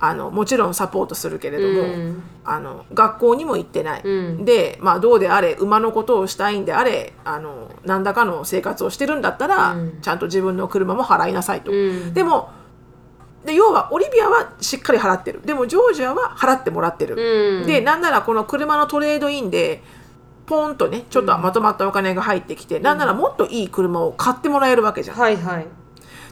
[0.00, 2.22] あのもちろんサポートするけれども、うん。
[2.44, 4.44] あの学校にも行ってない、うん。
[4.44, 10.00] で、まあ、どうであれ馬のことをしたいんであれあの何らかの生活をしてるんだったら、うん。
[10.02, 11.70] ちゃんと自分の車も払いなさいと。
[11.70, 12.12] うん。
[12.12, 12.50] でも
[13.44, 15.40] で要はオリビアはしっかり払ってる。
[15.44, 17.66] でもジョージアは払ってもらってる、うん。
[17.66, 19.82] でなんならこの車のトレードインで
[20.46, 25.16] ポンとねちょっとまとまったお金が入ってきて、なんならもっといい車を買ってもらえるわけじゃん。
[25.16, 25.66] はいはい。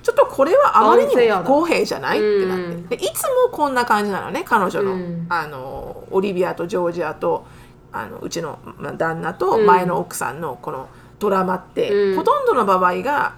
[0.03, 2.19] ちょっとこれはあまりにも不公平じゃない？
[2.19, 2.89] ってなって、うん。
[2.89, 5.27] でいつもこんな感じなのね彼女の,、うん。
[5.29, 7.47] あのオリビアとジョージアと
[7.91, 9.67] あのうちのまあ旦那とうん。
[9.67, 12.17] 前の奥さんのこのドラマって、うん。
[12.17, 13.35] ほとんどの場合が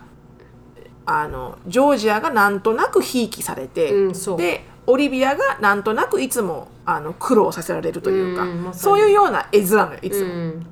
[1.06, 10.24] あのジョージアがなんとなくひいきされて、うんでオリビアがなんとなくいつもあの苦労させられるというか、うんそういうような絵面なのよいつ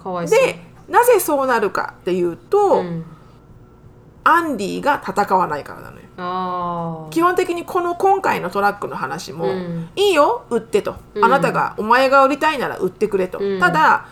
[0.03, 0.25] も。
[0.25, 3.05] でなぜそうなるかっていうと、うん。
[4.25, 7.09] アンディが戦わないからなのよ。
[7.11, 9.89] 基本的にこの今回のトラックの話も、うん。
[9.97, 11.25] いいよ売ってと、うん。
[11.25, 13.61] あなたがお前が売りたいなら売ってくれと、うん。
[13.61, 14.07] ただ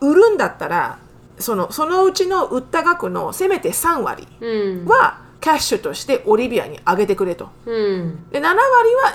[0.00, 0.98] 売るんだったら
[1.38, 4.86] そのそのうちの売った額のせめて3割うん。
[4.86, 7.50] はキャッシュとしてオリビアにあげてくれと。
[7.66, 8.30] うん。
[8.30, 8.56] で7割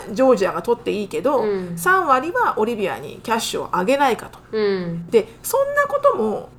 [0.10, 1.50] はジョージアが取っていいけど、うん。
[1.76, 4.40] 3割はオリビアにキャッシュをあげないかと。
[4.52, 5.08] うん。
[5.08, 6.50] でそんなことも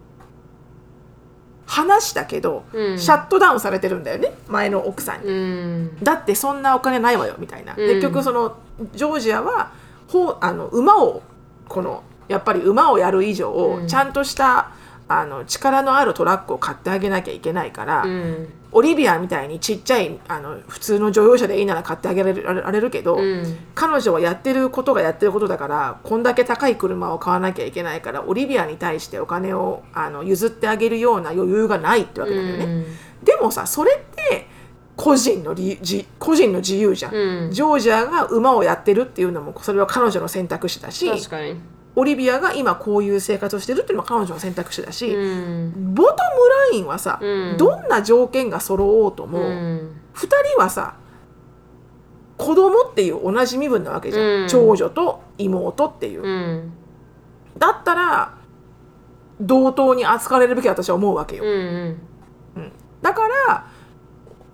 [1.67, 2.99] 話したけど、うん。
[2.99, 5.29] シャットダウンされてるんだよね前の奥さんに。
[5.29, 6.05] うん。
[6.05, 7.79] だってそんなお金ないわよみたいな、うん。
[7.79, 8.59] 結局その
[8.95, 9.73] ジョージアは
[10.09, 11.23] ほうあの馬を
[11.69, 13.89] このやっぱり馬をやる以上、うん。
[13.89, 14.73] ちゃんとした
[15.21, 18.49] あの力のあるトラックを買ってあげなきゃいけないから、うん。
[18.75, 23.57] オリビアみたいにちっちゃいあの普通の乗用車でいいなら買ってあげられるられるけど、うん。
[23.75, 32.85] 彼女はやってることがやってることだからこんだけ高い車を買わなきゃいけないからオリビアに対してお金をあの譲ってあげるような余裕がないってわけだよね。
[33.23, 34.49] でもさそれって
[34.97, 35.55] 個人の
[36.19, 37.51] 個人の自由じゃん、うん。
[37.51, 41.07] ジョージアが馬をやってるっていうのもそれは彼女の選択肢だし
[41.95, 45.95] オリビアが今こういう生活をしてるっていうのも彼女の選択肢だし、うん。
[45.95, 46.17] ボトム
[46.73, 47.57] ラインはさ、うん。
[47.59, 50.01] どんな条件が揃おうとも、うん。
[50.15, 50.95] 2人はさ
[52.39, 54.49] 子供っていう同じ身分なわけじゃん、うん。
[54.49, 56.73] 長女と妹っていう、うん。
[57.59, 58.35] だったら
[59.41, 61.99] 同等に扱われるべき私は思うわけよ、うん。
[63.03, 63.67] だから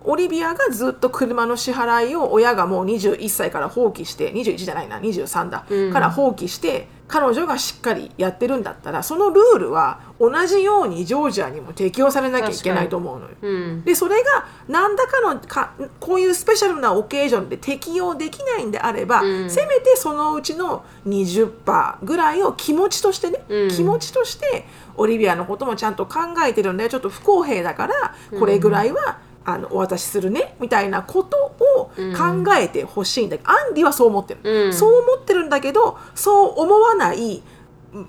[0.05, 5.93] オリビアがずっと車の支払いを親がもう21歳から放棄して21じゃないな23だ、うん。
[5.93, 13.31] から放棄して彼女がしっかりやってるんだったらそのルールは同じようにジョージアにも適用されなきゃいけないと思うのよ。
[13.41, 13.83] うん。
[13.83, 19.49] でそれが何らかのかこういうスペシャルなオケージョンで適用できないんであれば、うん。
[19.49, 23.69] せめてそのうちの20%ぐらいを気持ちとしてね、うん。
[23.69, 26.89] 気持ちとしてオリビアのこともちゃんと考えてるんだよ。
[26.89, 29.17] ちょっと不公平だからこれぐらいは、
[29.53, 34.73] あのお渡しするねみたいなことを考えてほしいんだけど、アンディはそう思ってる、うん。
[34.73, 37.41] そう思ってるんだけどそう思わない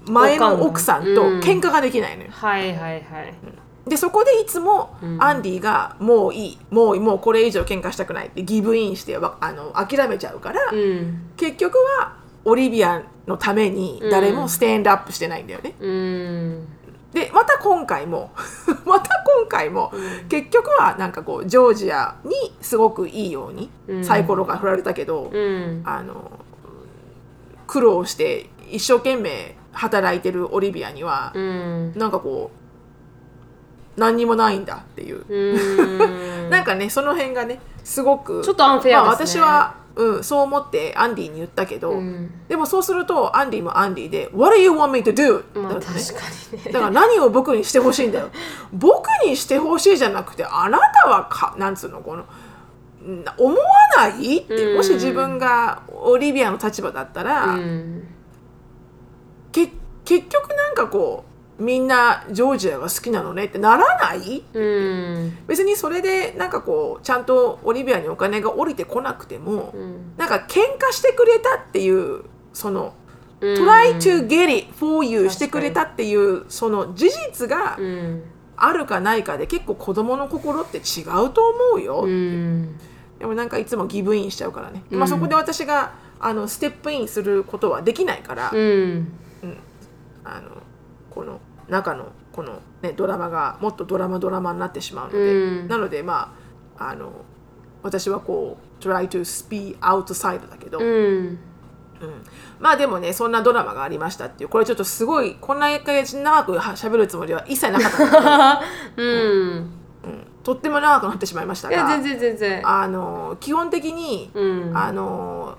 [0.06, 1.40] 前の奥さんとうん。
[1.40, 2.30] 喧嘩ができないのよ。
[2.30, 3.34] はいはいはい。
[3.88, 5.22] でそこでいつもうん。
[5.22, 11.32] アンディが「もういいもうもうこれ以上喧嘩したくない」ってギブインしてわあの諦めちゃうから、うん。
[11.36, 15.74] 結局はオリビアのために誰もステンドアップしてないんだよね。
[15.80, 16.68] うん。
[17.12, 18.30] でまた今回も
[18.86, 19.19] また今
[19.50, 19.92] 回も、
[20.30, 22.32] 結局はなんかこうジョージアに
[22.62, 24.04] すごくいいように、うん。
[24.04, 25.82] サイコロが振られたけど、うん。
[25.84, 26.30] あの
[27.66, 31.92] 苦労して一生懸命働いてるオリビアには、うん。
[31.96, 32.50] なんかこ
[33.96, 35.24] う何にもないんだっていう。
[35.28, 36.48] うん。
[36.50, 39.40] なんかねその辺がねすごくちょっとアンフェアまあ、ですね。
[39.40, 42.30] 私は、うん、そう思ってアンディに言ったけど、うん。
[42.48, 46.72] でもそうするとアンディもアンディで「What do you want me to do?」まあだからね。
[46.72, 48.30] だから何を僕にしてほしいんだよ。
[48.72, 53.64] 僕にしてほしいじゃなくてあなたはかなんつうのこのん思わ
[53.96, 54.76] ないってうん。
[54.78, 58.06] もし自分がオリビアの立場だったら、うん。
[59.52, 59.68] け
[60.04, 61.29] 結局なんかこう
[61.60, 64.42] みんなジョージアが好きなのねってならない？
[64.52, 65.38] うん。
[65.46, 70.14] 別にそれでなんかこうちゃんとオリビアにお金が降りてこなくても、うん。
[70.16, 72.94] なんか喧嘩してくれたっていうその、
[73.40, 73.62] うん。
[73.62, 78.22] try to get it for you してくれたっていうその事実がうん。
[78.62, 82.78] あるかないかで結構子供の心って違うと思うよ、うん。
[83.18, 84.98] でもなんかいつもギブインしちゃうからね、うん。
[84.98, 89.12] まあそこで私があのステップインすることはできないから、うん。
[90.24, 90.50] あの
[91.08, 95.68] この中のこの、ね、ドラマがもっとドラマドラマになってしまうので、うん。
[95.68, 96.34] なのでま
[96.78, 97.12] ああの
[97.82, 101.38] 私はこう try to speak outside だけど、うん。
[102.58, 108.62] まあでもねそんなドラマがありましたっていうこれちょっとすごいこんな1ヶ月長くは喋るつもりは一切なかった
[108.96, 109.08] うん。
[109.08, 109.70] うん。
[110.42, 112.68] とっても長くなってしまいましたがいや全然全然。
[112.68, 114.76] あの基本的に、うん。
[114.76, 115.58] あの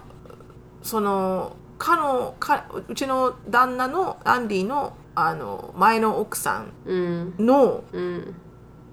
[0.82, 7.34] そのかのかうちの旦那のアンディのあの前の奥さんうん。
[7.40, 8.36] のうん。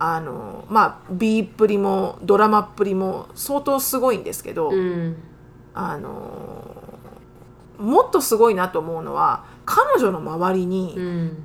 [0.00, 5.16] あのまあ B っぷりもドラマっぷりも相当すごいんですけど、うん。
[5.74, 6.74] あの
[7.78, 11.36] もっとすごいなと思うのは彼女の周りうにん。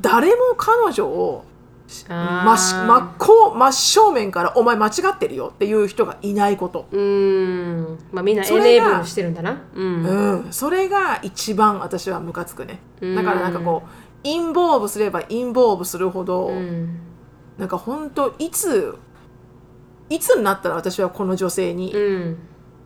[0.00, 1.44] 誰も彼女を
[1.88, 7.98] 真っ真っ向真正面から「お前間違ってるよ」っていう人がいないこと、うん。
[8.12, 9.62] まあみんなエネーブルしてるんだな。
[9.74, 10.02] うん。
[10.04, 12.80] うん、それが一番私はムカつくね。
[13.00, 13.88] だからなんかこう
[14.24, 17.00] インボーブすればインボーブするほど、うん。
[17.58, 18.96] なんか本当いつ
[20.08, 22.38] いつになったら私はこの女性にうん。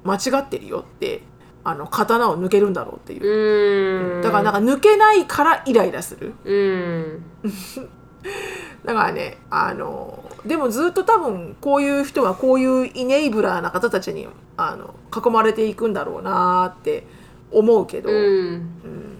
[0.02, 1.22] 間違ってるよって
[1.62, 4.22] あの刀を抜けるんだろうっていう、うん。
[4.22, 6.32] だからなんか抜けないからイライラする。
[6.44, 7.22] うん。
[8.84, 17.06] だからねあのでもずっと多分こういう人はこういうイネイブラーな方たちにあの囲まれていくんだろうなって
[17.50, 19.19] 思うけど、うん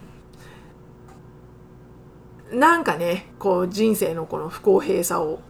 [2.52, 5.40] なんかねこう人生のこの不公平さを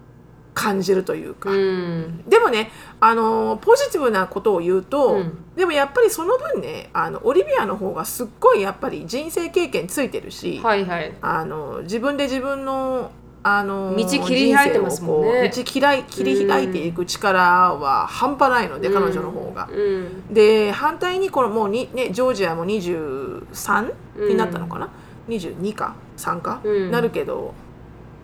[0.53, 2.25] 感じるというか、うん。
[2.29, 5.45] でもねあのポジティブなことを言うと、うん。
[5.57, 11.15] でもやっぱりその分ねあのオリビアの方がすっごいやっぱり人生経験ついてるし、はいはい。
[11.23, 13.11] あの自分で自分の
[13.43, 15.49] あの道切り開いてますもんね。
[15.49, 15.81] 道切切
[16.25, 19.69] り開いていく力は半端ないので、彼女の方が。
[19.73, 20.35] うん。
[20.35, 24.91] で反対にこのもうに、ね、ジョージアも23になったのかな、
[25.29, 26.91] 22か3か、うん。
[26.91, 27.55] なるけど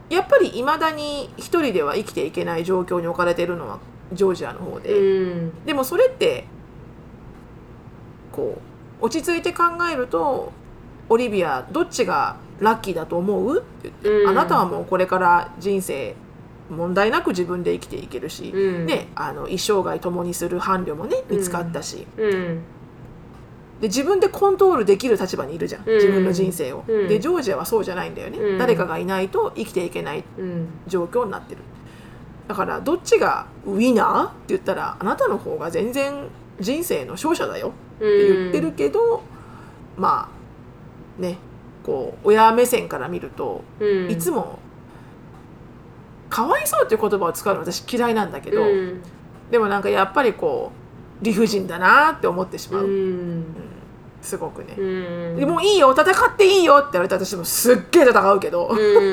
[0.08, 3.78] やっぱりいまだに一人では生きていけない状況に置かれているのは
[4.12, 5.64] ジョージアの方で、うん。
[5.64, 6.44] でもそれって
[8.30, 8.58] こ
[9.00, 10.52] う落ち着いて考えると
[11.08, 13.58] オリビアどっちがラッキーだと思う？
[13.58, 14.28] って言って、うん。
[14.28, 16.14] あなたはもうこれから人生
[16.70, 18.86] 問題なく自分で生きていけるし、うん。
[18.86, 22.62] ね、あの一生涯共にする伴侶もね見つかったし、うん
[23.80, 25.94] で自分でコントロールできる立場にいるじゃん、うん。
[25.96, 27.08] 自分の人生を、うん。
[27.08, 28.58] でジョージアはそうじゃないんだよね、うん。
[28.58, 30.68] 誰かがいないと生きていけないうん。
[30.86, 31.60] 状況になってる。
[32.48, 36.28] だからどっちがウィナーって言ったらあなたの方が全然
[36.60, 37.72] 人生の勝者だよ。
[37.96, 39.22] って言ってるけど、
[39.96, 40.30] ま
[41.18, 41.38] あね
[41.82, 44.10] こう親目線から見ると、うん。
[44.10, 44.58] いつも
[46.30, 49.02] かわいそうっていう言葉を使うの私嫌いなんだけど、うん。
[49.50, 50.85] でもなんかやっぱりこう
[51.22, 53.44] 理不尽だなって思ってしまう、うん。
[54.26, 54.82] すごくね、う
[55.34, 55.36] ん。
[55.36, 59.12] でもういいよ戦っていいよって言われたら私もすっげえ戦うけど、うん、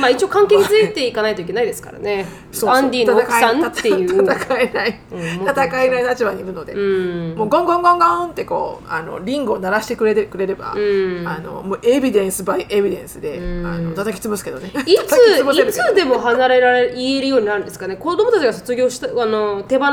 [0.00, 2.26] まあ一応関係についていかないといけないですからね。
[2.66, 4.22] アンディの奥さんっていう。
[4.24, 5.48] 戦えない、うん。
[5.48, 7.36] 戦えない立場にいるので、うん。
[7.36, 10.78] もうゴンゴンゴンゴンってこうあのリンゴを鳴らしてくれてくれれば、う
[11.22, 19.86] んあのもうエビデンスバイエビデンスで、うんあの叩き潰すけどねいつでも離れられ言えるようになるんですかね子供たちが卒業したあの手放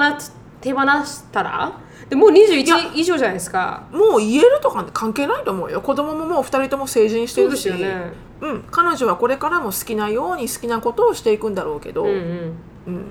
[0.66, 1.80] 手放したら？
[2.10, 3.84] でもうや21以上じゃないですか。
[3.92, 5.80] もう言えるとか関係ないと思うよ。
[5.82, 7.62] 子供ももう2人とも成人してるし。
[7.62, 8.14] すよね。
[8.42, 12.58] うん、彼女はこれからも好きなように好きなことをしていくんだろうけど、うんうん。
[12.88, 13.06] うん。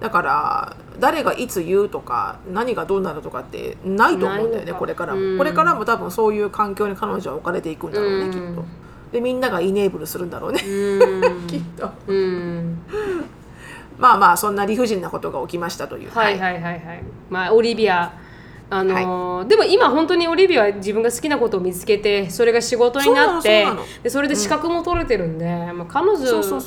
[0.00, 5.38] だから誰がいつ言うとか何がどうなるとかってないと思うんだよねこれからも、うん。
[5.38, 8.30] これからも多分そういう環境に彼女は置かれていくんだろうね、うん。
[8.32, 8.64] きっと。
[9.12, 11.46] でみんながイネーブルするんだろうね、うん。
[11.46, 11.90] きっと。
[12.06, 12.78] うん
[13.98, 16.10] まあまあそんな理不尽なことが起きましたという。
[16.10, 16.54] はいはい。
[16.54, 18.12] はいはいまあオリビア。
[18.70, 26.24] あのーでも今本当にオリビアは自分が好きなことを見つけてそれが仕事になってそでそれで資格も取れてるんで、まあ、彼女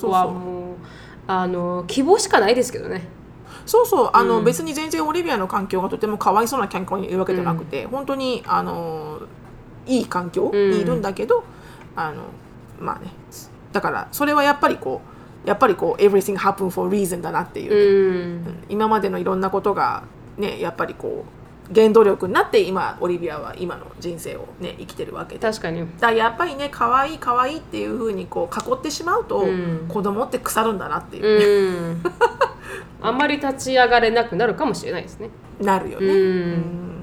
[0.07, 0.75] はもう
[1.27, 3.01] あの希望しかないですけどね。
[3.65, 4.09] そうそう。
[4.13, 4.45] あの、うん。
[4.45, 9.19] 別に全然オリビアの環境がとてもかわいそうな環境にいるわけじゃなくて、本当にあの
[9.85, 11.43] いい環境にいるんだけど、
[11.95, 12.23] あの
[12.79, 13.11] まあね。
[13.73, 15.16] だからそれはやっぱりこう
[15.47, 18.63] やっぱりこう everything happen for reason だなっていううね、ん。
[18.67, 20.03] 今までのいろんなことが
[20.37, 21.23] ねやっぱりこ
[21.71, 25.39] う原動力になって今オリビアは今の人生をね生きてるわけで。
[25.39, 25.79] 確かに。
[25.79, 29.85] だからやっぱりね可愛い可愛いっていうふうにこう囲ってしまうと、うん。
[29.87, 32.03] 子供って腐るんだなっていう、うん。
[33.01, 35.29] あんまり立ち上がれなくなるかもしれないですね。
[35.61, 36.07] なるよね。
[36.07, 36.11] う
[36.57, 36.96] ん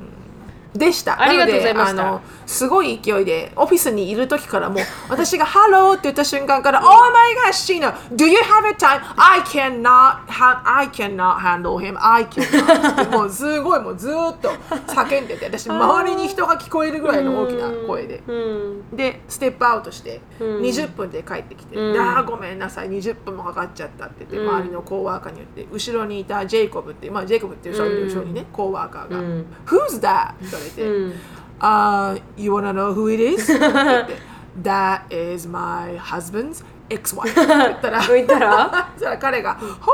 [0.75, 1.21] でした。
[1.21, 9.01] ありがとうございましすごい勢いでオフィスにいる時からもう私が「ハロー」って言った瞬間から「Oh my gosh, Sheena, do you have a time?
[9.17, 10.19] I cannot,
[10.65, 11.97] I cannot handle him.
[12.01, 14.51] I cannot」もうすごいもうずーっと
[14.89, 18.23] 叫んでて 私周りに人が聞こえるぐらいの大きな声で。
[18.27, 30.35] うんで step out してうん20分で帰ってきて「うんああごめんなさい20分もかかっちゃった」って言ってうん周りのコーワーカーに言って後ろにいたジェイコブってまあジェイコブっていう人の後ろにねコーワーカーがうん「Who's that?」
[30.65, 31.13] れてうん
[31.61, 38.07] 「uh, You wanna know who it is?」って言って「That is my husband's ex-wife」って言ったら。
[38.07, 38.89] 言ったら？
[38.97, 39.93] そしたら彼が「Holy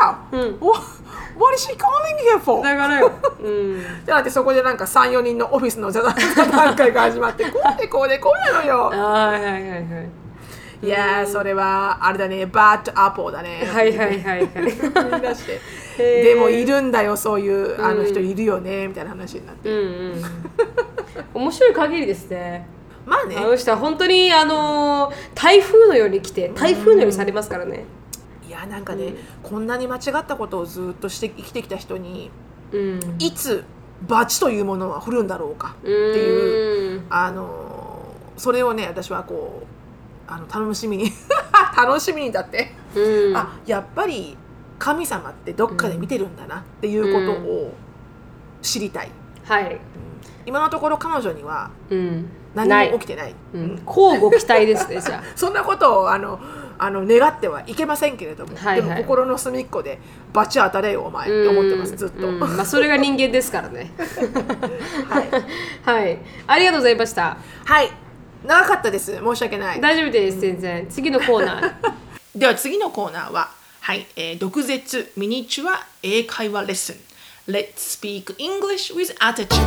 [0.00, 0.14] cow!
[0.32, 0.58] うん。
[1.34, 3.10] What, is she calling here for?」だからよ、
[3.42, 8.90] うん、だってそこでなんか34人のオフィスの座談会が始まって こうでこうでこうなのよ。
[8.90, 9.86] はいはいはいはい。
[10.82, 13.68] いやーそれはあれだねバッドアポーだね。
[13.72, 14.50] はいはいはいはい。
[14.52, 15.60] 言い出して
[15.98, 19.70] でもいるんだよそういうあの人いるよねみたいな話になって。
[19.70, 20.22] うんうん
[21.34, 22.66] 面白い限りですね。
[23.06, 23.36] まあね。
[23.36, 27.84] あの人は本当にあのー台風のように来て台風のようにされますからね。
[28.46, 32.30] いやなんかね、こんなに間違ったことをずっとして生きてきた人に
[32.72, 33.00] うん。
[33.18, 33.64] いつ
[34.06, 41.12] 罰というものは降るんだろうかっていうあのーそれをね私はこうあの楽しみに
[41.76, 43.36] 楽しみにだって、うん。
[43.36, 44.36] あやっぱり
[44.82, 47.72] 神様ってどっかで見てるんだなっていうことを
[48.62, 49.10] 知りたい、
[49.44, 49.78] はい、
[50.44, 53.34] 今のところ彼女にはうん、何も起きてない。
[53.54, 56.40] うん、交互期待ですねじゃそんなことをあの
[56.78, 58.88] あの願ってはいけませんけれども、はいはい。
[58.88, 60.00] でも心の隅っこで
[60.32, 62.40] バチ当たれよお前って思ってますずっと、うん。
[62.40, 63.92] まあ、それが人間ですからね。
[65.08, 65.28] はい、
[66.02, 66.18] はい。
[66.48, 67.36] ありがとうございました。
[67.64, 67.90] はい、
[68.44, 69.16] 長かったです。
[69.16, 69.80] 申し訳ない。
[69.80, 70.86] 大丈夫です全然。
[70.88, 71.72] 次のコーナー。
[72.34, 76.96] では次のコーナーは、はい、えー、毒舌ミニチュア英会話レッスン。
[77.52, 79.58] Let's speak English with attitude.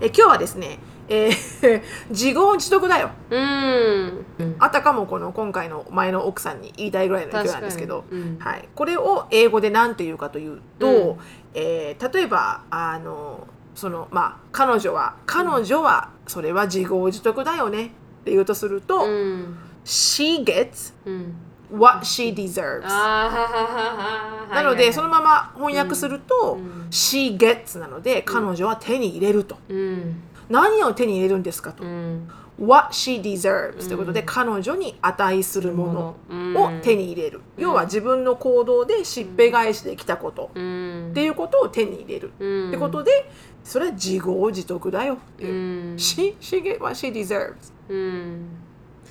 [0.00, 3.10] え今日はですね、えー 自業自得だよ。
[3.28, 4.24] うん。
[4.60, 8.38] あたかもこの今回の前の奥さんに言いたいぐらいの勢いなんですけど、うん。
[8.38, 11.16] はい、これを英語で何て言うかというと、うん。
[11.54, 17.88] えー例えばあのそのまあ彼女は彼女はそれは自業自得だよねっ
[18.24, 21.34] て言うとすると、うん she gets うん。
[21.70, 22.82] what she deserves.
[22.86, 26.58] なので、そののまま翻訳すると、
[26.90, 29.56] she gets なので、彼女は手に入れると。
[29.68, 30.22] うん。
[30.48, 31.84] 何を手に入れるんですかと。
[31.84, 32.28] うん。
[32.58, 37.40] what she deserves ということで、彼女に値するものを手に入れる。
[37.56, 41.08] 要は自分の行動でしっぺ返しできたこと、うん。
[41.10, 42.32] っていうことを手に入れる。
[42.38, 42.68] うん。
[42.68, 43.30] ってことで、
[43.64, 45.52] それは自業自得だよっていう。
[45.52, 45.56] う
[45.94, 45.96] ん。
[45.96, 48.46] She, she get what she deserves うん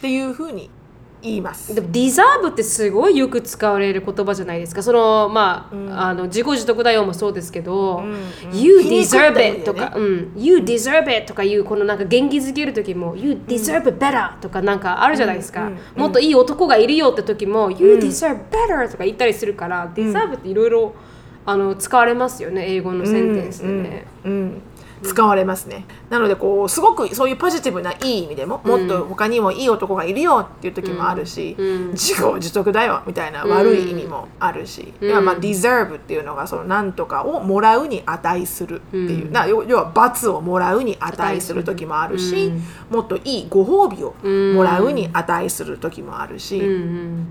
[0.04, 0.70] っていうふうに
[1.22, 1.74] 言います。
[1.74, 4.84] でもディザーブってすごいよく使われる言葉じゃないですか。
[4.84, 8.14] そのまあ,、あの自己自得だよもそうですけど、ん
[8.52, 18.92] You 皮肉った deserve it とか、うん、You deserve it とかいうこのなんか元気づける時も You deserve it better とかなんかあるじゃないですか、もっといい男がいるよって時も、You deserve better
[18.92, 20.94] とか言ったりするから、deserve っていろいろ
[21.46, 24.62] あの使われますよね英語のセンテンスでね、うん、
[25.04, 25.86] 使われますね。
[26.10, 31.56] なのでこうすごくそういうポジティブないい意味でも、もっと他にもいい男がいるよっていう時もあるし、
[31.92, 42.52] 自業自得だよみたいな悪い意味もあるし、ではまあ deserve っていうのがそのなんとかをもらうに値するっていう、な要要は罰をもらうに値する時もあるし、
[42.90, 44.14] もっといいご褒美を
[44.56, 46.72] もらうに値する時もあるし、うんうん。
[46.72, 47.28] うん。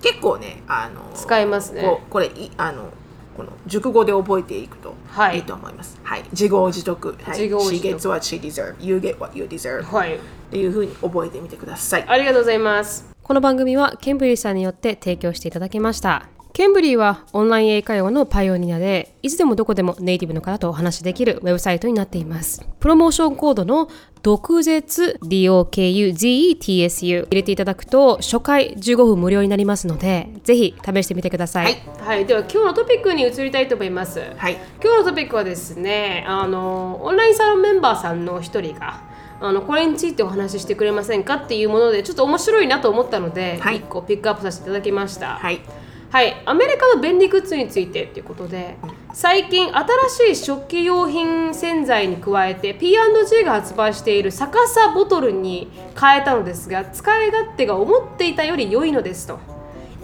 [0.00, 2.02] 結構ねあの使いますね。
[2.10, 2.90] これいあの
[3.36, 6.00] この熟語で覚えていくとはいいいと思います。
[6.02, 7.08] はい、自業自得。
[7.08, 8.74] はい、自業自 She 得 gets what she deserves.
[8.80, 9.82] You get what you deserve.
[9.84, 10.18] はいっ
[10.50, 12.04] ていうふうに覚えてみてください。
[12.06, 13.14] ありがとうございます。
[13.22, 16.35] この番組はケンブリーさんによって提供していただきました。
[16.56, 22.66] ケンブリーはオンライン英会話のパイオニアで、いつでもどこでもネイティブの方とお話しできるウェブサイトになっています。
[22.80, 23.90] プロモーションコードの
[24.22, 31.76] 毒舌 DOKUZETSU 入れていただくと初回15分無料になりますので、ぜひ試してみてください。
[31.98, 34.22] はい、では今日のトピックに移りたいと思います。
[34.38, 34.54] はい。
[34.82, 39.02] 今日のトピックはですねあのオンラインサロンメンバーさんの一人が
[39.40, 45.60] あのこれについてお話ししてくれませんかっていうものでちょっと面白いなと思ったので、はい1個ピックアップさせていただきましたはい。
[46.10, 48.76] はい、アメリカの便利グッズについてっていうことで
[49.12, 59.38] 最近新しい食器用品洗剤に加えて P&G が発売している逆さボトルに変えたのですが使い勝手が思っていたより良いのですと。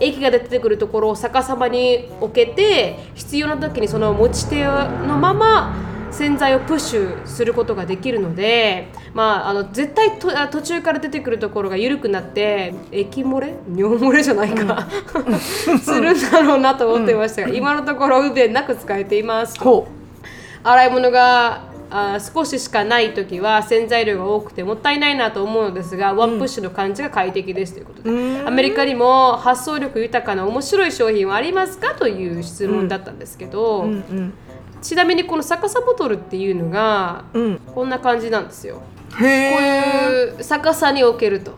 [0.01, 13.55] 液が出てくるところを逆さまに置けて必要な時にその持ち手のまま洗剤をプッシュすることができるので、まあ、あの絶対とあ途中から出てくるところが緩くなって液漏れ？
[13.75, 14.87] 尿漏れじゃないか、
[15.83, 19.57] するんだろうなと思ってましたが、今のところ不便なく使えています。
[20.65, 31.95] 洗い物があ少ししかない時は洗剤量が多くてもったいないなと思うのですが、ワンプッシュの感じが快適ですということで、アメリカにも発想力豊かな面白い商品はありますか？
[31.95, 33.85] という質問だったんですけど、う。
[33.85, 34.33] うんうん。
[34.83, 37.59] ちなみにこの逆さボトルっていうのがうん。
[37.74, 38.83] こんな感じなんですよ。
[39.12, 41.53] こういう逆さに置けると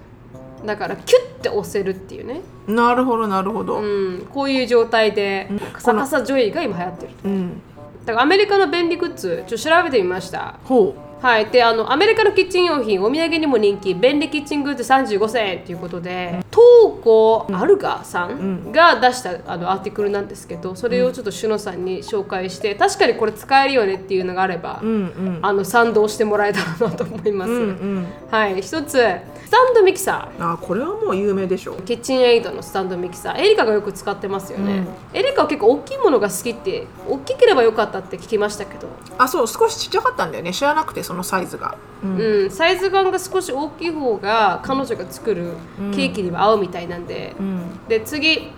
[0.64, 3.80] だからキュッて押せるっていうね、なるほどなるほど。
[3.80, 7.62] うん、こういう状態で逆さジョイが今流行ってるうん。
[8.06, 10.94] だからアメリカの便利グッズちょっと調べてみましたほ
[11.24, 24.86] はい、であのアメリカのキッチン用品お土産にも人気便利キッチングッズ35選円ということで東子アルガさんが出したあの article なんですけどそれをちょっとシノブさんに紹介して確かにこれ使えるよねっていうのがあれば、う。
[24.86, 25.38] うんうん。
[25.40, 27.62] あの賛同してもらえたらなと思います、うんう
[28.00, 28.06] ん。
[28.30, 28.98] はい一つ
[29.44, 31.74] スタンドミキサーあ、これはもう有名でしょ。
[31.74, 40.52] キッチンエイドのスタンドミキサーエリカがよく使ってますよね、エリカは結構大きいものが好きって大きければよかったって聞きましたけどあ、そう、少しちっちゃかったんだよね。
[40.52, 41.76] 知らなくて、そのサイズが。
[42.02, 42.16] うん。
[42.16, 45.52] うん、サイズ感が少し大きい方が彼女が作る
[45.94, 47.60] ケーキには合うみたいなんで、うん。
[47.88, 48.50] で次。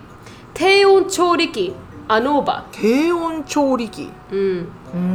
[0.53, 1.73] 低温調理器。
[2.09, 4.09] アノーバ、低温調理器。
[4.31, 4.67] うん、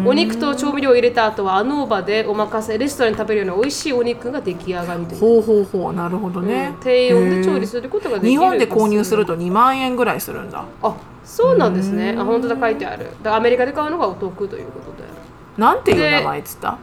[0.07, 2.77] お肉と調味料を入れた後はアノーバでお任せ。
[2.77, 5.93] レストランで食べるような美味しいお肉が出来上がるほうほうほう。
[5.95, 6.75] なるほどね。
[6.83, 8.31] 低温で調理することができる。
[8.31, 10.67] 日本で購入すると2万円ぐらいするんだ。
[10.83, 12.15] あそうなんですね。
[12.19, 12.61] あ本当だ。
[12.61, 13.05] 書いてある。
[13.05, 15.09] だからアメリカで買うのがお得ということで。
[15.57, 16.77] なんていう名前っつった？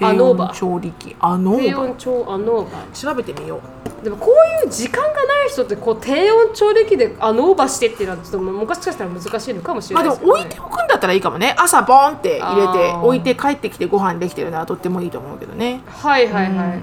[0.00, 1.16] 低温調理器。
[1.20, 1.80] アノ低ーバ。
[1.82, 2.78] 温調アノーバ。
[2.92, 3.60] 調べてみよ
[4.00, 4.04] う。
[4.04, 4.30] でもこ
[4.62, 11.54] ういう時間がない人ってこう低温調理器であのオーバーしてっていうのはちょっともしかしたら難しいのかもしれまあないでも置いておくんだったらいいかもね。
[11.58, 15.82] 朝ボンって入れてあー置いて帰ってきてご飯できてるのはとってもいいと思うけどね。
[15.86, 16.78] はいはいはい。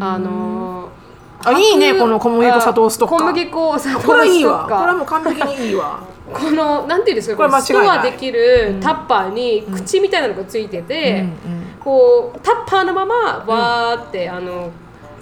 [0.00, 1.02] あのー
[1.44, 3.18] あいいね白この小麦粉砂糖ストッカー。
[3.18, 4.62] 小麦粉砂糖ストこれはいいわ。
[4.62, 6.00] これはもう完璧にいいわ。
[6.32, 7.64] このなんていうんですかこれ間違いない。
[7.64, 13.14] ストアできるタッパーに口みたいなのがついてて、うんうんこうタッパーのまま
[13.46, 14.70] わーって、あの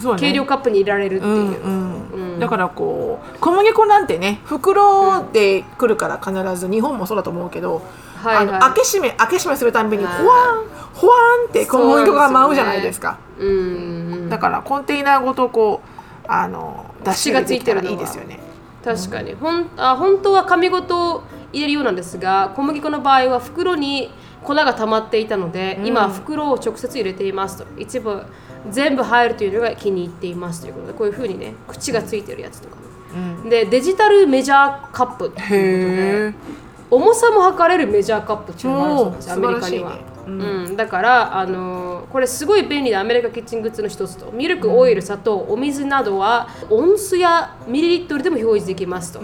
[0.09, 0.15] ね。
[0.17, 1.33] 計量カップに入れられるっていう、
[1.63, 2.39] うんうん。
[2.39, 7.81] だからこう小麦粉なんてね袋で来るから必ず日本もそうだと思うけど、
[8.15, 8.47] はいはい。
[8.47, 13.19] あの開け閉め開け閉めするたんびにはいほわんほわんって小麦粉が舞うじゃないですか。
[13.37, 18.39] うんうんだからコンテイナーごとこうあの出しがついてるいいですよね
[18.83, 19.33] 確かに。
[19.33, 24.09] ほんあ本当は紙ごと入れるようなんですが小麦粉の場合は袋に
[24.43, 27.65] 粉が溜まっていたので、今は袋を直接入れていますと。
[27.77, 28.23] 一部
[28.69, 32.77] 全部入るというのが気に入っていますということでこういうふうにね口がついてるやつとか、
[33.49, 36.55] でデジタルメジャーカップっていうことで
[36.91, 40.77] 重さも測れるメジャーカップっていうのがあるそうですアメリカには、素晴らしいねうん。
[40.77, 49.21] だから、あのーこれすごい便利なアメリカキッチングッズの一つとミルクオイル砂糖お水などはオンスやミリリットルでも表示できますと、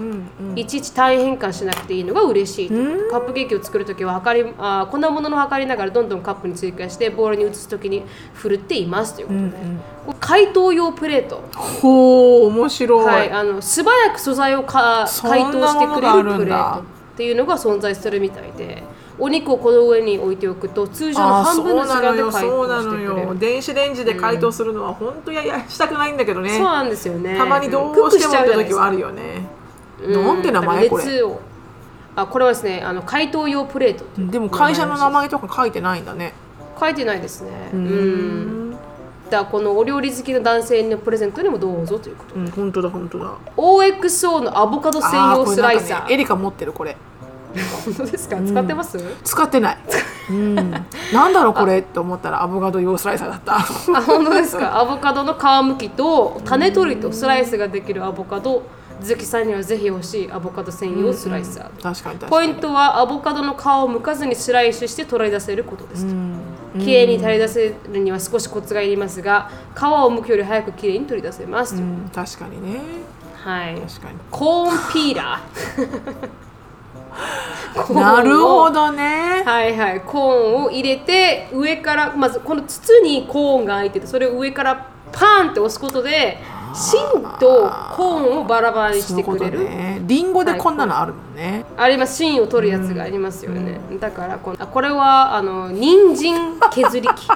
[0.56, 2.76] いちいち単位変換しなくていいのが嬉しいと、
[3.12, 9.52] カップケーキを作るときは測りあ粉物の測りながらどんどんカップに追加してボウルに移すときに振るっていますということで、
[10.06, 11.44] これ解凍用プレート。
[11.54, 16.84] ほう面白い、はい、あの素早く素材をか解凍してくれるプレートっ
[17.18, 18.84] ていうのが存在するみたいで
[19.20, 26.52] お肉をこの上に置いておくと通常の半分の時間で解凍してくれ電子レンジで解凍するのは本当ややしたくないんだけどね。
[26.52, 27.36] そうなんですよね。
[27.38, 29.48] たまにどうしてもって時はあるよね。
[30.00, 31.04] なんて名前これ？
[31.06, 31.42] 熱を
[32.16, 36.34] あこれはですねあの解凍用プレートでも会社の名前とか書いてないんだね。
[36.80, 37.72] 書いてないですね。
[37.74, 38.78] うん。
[39.30, 43.34] だこのお料理好きの男性のプレゼントにもどうぞということうん本当だ本当だ。
[43.58, 46.96] OXO のアボカド専用スライサー、ねエリカ持ってるこれ
[47.86, 48.38] 本当ですか？
[48.38, 49.78] 使ってます、使ってない、
[50.30, 53.56] うん、なんだろうこれって思ったらアボカド用スライサーだった。
[53.58, 53.60] あ
[54.02, 54.78] 本当ですか？
[54.80, 58.64] アボカドの皮むきと種取りとスライスができるアボカド。
[59.00, 62.30] 好きさんにはぜひ欲しいアボカド専用スライサー、確かに確かに。
[62.32, 66.04] ポイントはアボカドの皮を剥かずにスライスして取り出せることです。
[66.74, 71.76] と、きれいに取り出せるには少しコツがいりますが皮を剥くより早くきれいに取り出せます。
[71.76, 72.10] と、うん。
[72.12, 72.80] 確かにね。
[73.36, 73.76] はい。
[73.82, 74.18] 確かに。
[74.32, 76.28] コーンピーラー
[77.94, 79.44] なるほどね。
[79.46, 80.02] はいはい。
[80.02, 86.40] コーンを入れて上からまずこの筒にコーンが入っててそれを上からパーンって押すことで
[86.74, 87.00] 芯
[87.40, 90.02] とコーンをバラバラにしてくれる、ね。
[90.04, 92.18] リンゴでこんなのあるもんね、あります。
[92.18, 97.28] 芯を取るやつがありますよね、だからこのあこれはあの人参削り器。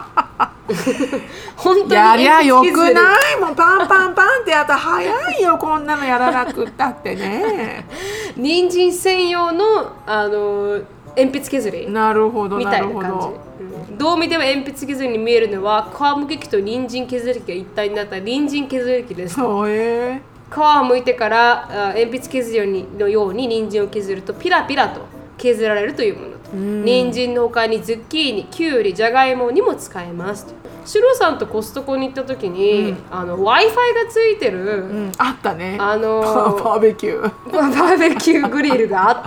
[1.57, 3.01] 本当にやりゃよくな
[3.33, 3.39] い。
[3.39, 7.85] もんパンパンパンってやったら早いよこんなのやらなくったってね。
[8.37, 9.65] 人参専用の
[10.05, 10.79] あの
[11.15, 13.50] 鉛筆削りなるほどみなたいな感じ、るほ
[13.97, 19.35] どう見ても鉛筆削りに見えるのは皮むき器と人参削り器が一体になった人参削り器です。
[19.35, 25.01] 皮をむいてからあ鉛筆削りのように人参を削るとピラピラと
[25.37, 26.51] 削られるというものと。
[26.53, 30.53] 人参の他にズッキーニきゅうりじゃがいもにも使えますと
[30.85, 35.77] シロさんとコストコに行った時に、あの w i f i がついてる、うん、あったね。
[35.79, 37.31] あのバーベキュー。
[37.51, 39.23] バーベキューグリルがあっ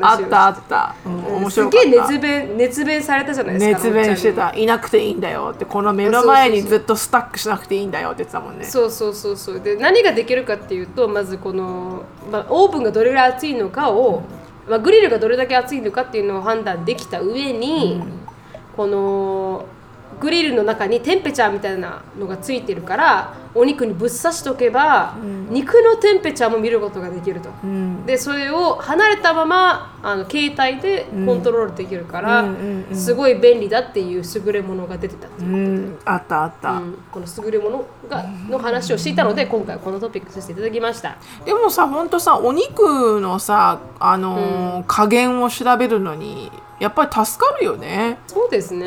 [0.00, 1.88] たあったあった、うん、面す白かった。
[1.88, 3.78] げえ熱弁熱弁されたじゃないですか。
[3.78, 4.52] 熱弁してた。
[4.54, 8.64] いなくていいんだよってこの目の前にずっとスタックしなくていいんだよって言ってたもんね。
[8.64, 9.60] そうそうそうそう。
[9.60, 14.22] で何ができるかっていうとまずこの、まあ、オーブンがどれぐらい熱いのかを、
[14.68, 18.02] まあ、グリルがどれだけ熱いのかっていうのを判断できた上に、
[18.76, 19.64] この
[20.20, 25.14] グリルの中にテンペチャーみたいなのがついてるからお肉にぶっ刺しとけば、
[25.48, 27.48] 肉のテンペチャーも見ることができると、
[28.04, 32.44] でそれを離れたままあの携帯でコントロールできるから、
[32.92, 35.98] すごい便利だっていう優れものが出てたっていううん。
[36.04, 36.98] あったあった、うん。
[37.10, 41.16] この優れものがの話をしていたので今回このトピックさせていただきました。
[41.44, 48.86] でもさほんとさお肉のさあのー加減を調べるのにやっぱり助かるよね、そうですね。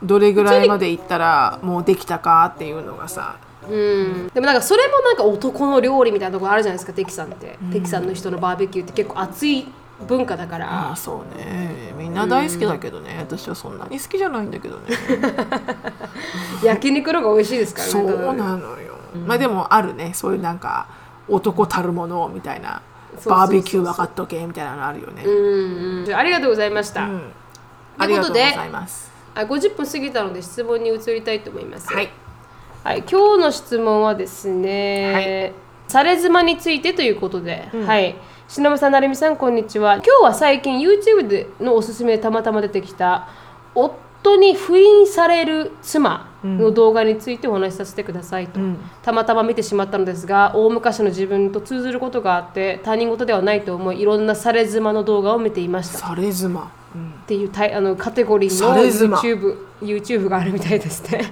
[0.00, 0.06] うん。
[0.06, 3.36] どれぐらいまでいったらもうできたかっていうのがさ
[3.70, 9.66] うん、でもなんかそれもなんか男の料理みたいなところあるじゃないですかテキサンって、テキサンの人のバーベキューって結構熱い
[10.06, 10.90] 文化だかあら。
[10.92, 11.92] あそうね。
[11.96, 14.96] みんな大好きだけどね、私はそんなに好きじゃないんだけどね。
[16.64, 18.94] 焼肉の方が美味しいですからねそうなのよ、
[19.26, 20.12] まあでもあるね。
[20.14, 20.86] そういうなんか
[21.28, 22.82] 男たるものみたいな。
[23.26, 26.14] バーベキュー分かっとけみたいなのあるよね、うんうん。
[26.14, 27.32] ありがとうございました、うん。
[27.98, 29.10] ありがとうございます。
[29.34, 31.92] あ50分過ぎたので質問に移りたいと思います。
[31.92, 32.08] はい
[32.82, 35.52] はい、今日の質問はですね、
[35.86, 38.16] され妻についてということで、はい。
[38.48, 39.96] しのぶさん、なるみさん、こんにちは。
[39.96, 43.28] 今日は最近 YouTube でのおすすめでたまたま出てきた、
[43.74, 48.60] 夫に不倫される妻の動画についてお話しさせてくださいと、
[49.02, 55.98] たまたま見てしまったのですが、大昔の自分と通ずることがあって、他人事ではないと思い、いろんなされ妻の動画を見ていました。
[55.98, 57.10] され妻、うん。
[57.10, 61.30] っていうタイあのカテゴリーの YouTube, YouTube があるみたいですね。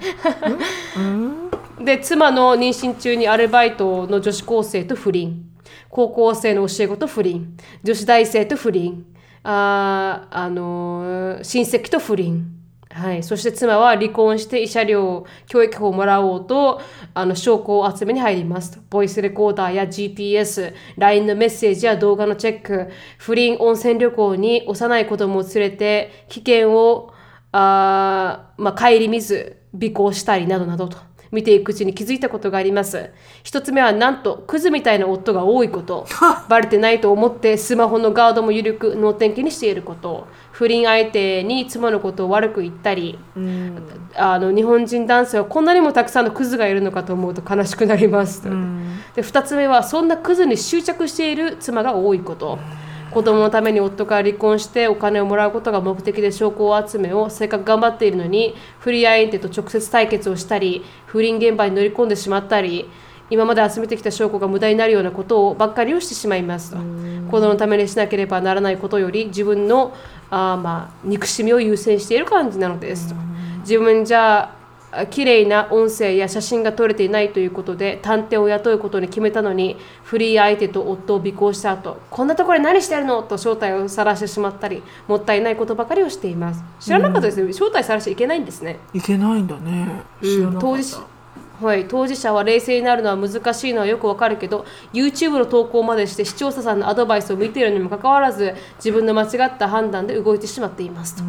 [1.81, 5.45] で妻の妊娠中にアルバイトの女子高生と不倫。
[5.89, 7.57] 高校生の教え子と不倫。
[7.83, 9.07] 女子大生と不倫。
[9.45, 12.58] ああの親戚と不倫
[12.99, 16.81] はい、そして妻は離婚して慰謝料教育費をもらおうと
[17.15, 18.83] あの証拠を集めに入ります。
[18.91, 27.13] ボイスレコーダーや GPS、LINE のメッセージや動画のチェック、不倫温泉旅行に幼い子供を連れて危険を
[27.53, 31.08] あ、まあ、顧みず尾行したりなどなどと。
[31.31, 33.11] 見ていくうちに気づいたことがあります。
[33.43, 36.07] 一つ目はなんとクズみたいな夫が多いこと。
[36.49, 40.27] バレてないと思ってスマホのガードも緩く脳天気にしていること。
[40.59, 43.17] 不倫相手に妻のことを悪く言ったり、
[44.17, 52.59] あの日本人男性はこんなにもたくさんのクズがいるのかと思うと悲しくなります、で2つ目はそんなクズに執着している妻が多いこと、
[53.11, 62.89] 子供のために夫から離婚してお金をもらうことが目的で証拠を集めをせっかく頑張っているのに不倫相手と直接対決をしたり不倫現場に乗り込んでしまったり
[63.31, 66.79] 今まで集めてきた証拠が無駄になるようなことをばっかりをしてしまいますと。
[67.31, 69.95] 子供のためにしなければならないことより自分の
[70.31, 73.15] あーまあ憎しみを優先している感じなのですと。
[73.61, 74.58] 自分じゃあ
[75.11, 86.63] 綺麗な音声や写真が撮れていないということで探偵を雇うことに決めたのにフリー相手と夫を尾行した後こんなところで何してるのと正体を晒してしまったりもったいないことばかりをしています。
[86.81, 88.79] 知らなかったですね、正体晒しちゃいけないんですね。
[88.95, 90.03] いけないんだね。
[90.23, 90.61] 知らなかった。
[90.61, 91.18] 当事者
[91.61, 101.25] はい、当事者は冷静になるのは難しいのはよくわかるけど YouTube の投稿までして視聴者さんのアドバイスを見ているにもかかわらず自分の間違った判断で動いてしまっていますと。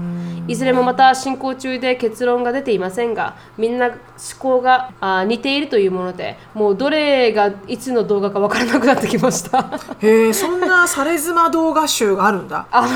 [0.47, 3.97] いずれもまた進行中で結論が出ていませんがみんな思
[4.39, 9.79] 考があー似ているというものでもうどれがいつの動画かわからなくなってきました。
[9.99, 12.67] へえそんなされ妻動画集があるんだ。
[12.71, 12.87] あ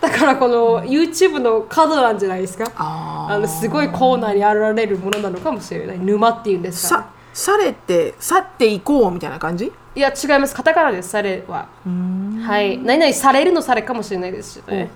[0.00, 2.70] だからこの YouTube の角なんじゃないですか。
[2.76, 5.98] ああのすごいコーナーに現れるものなのかもしれない。
[5.98, 7.04] 沼っていうんですか、ね。
[7.32, 9.72] さ、されて去っていこうみたいな感じ？
[9.94, 10.54] いや違います。
[10.54, 11.68] カタカナですされは。
[11.84, 12.78] はい。
[12.78, 14.54] 何々されるのされかもしれないです。
[14.54, 14.90] しね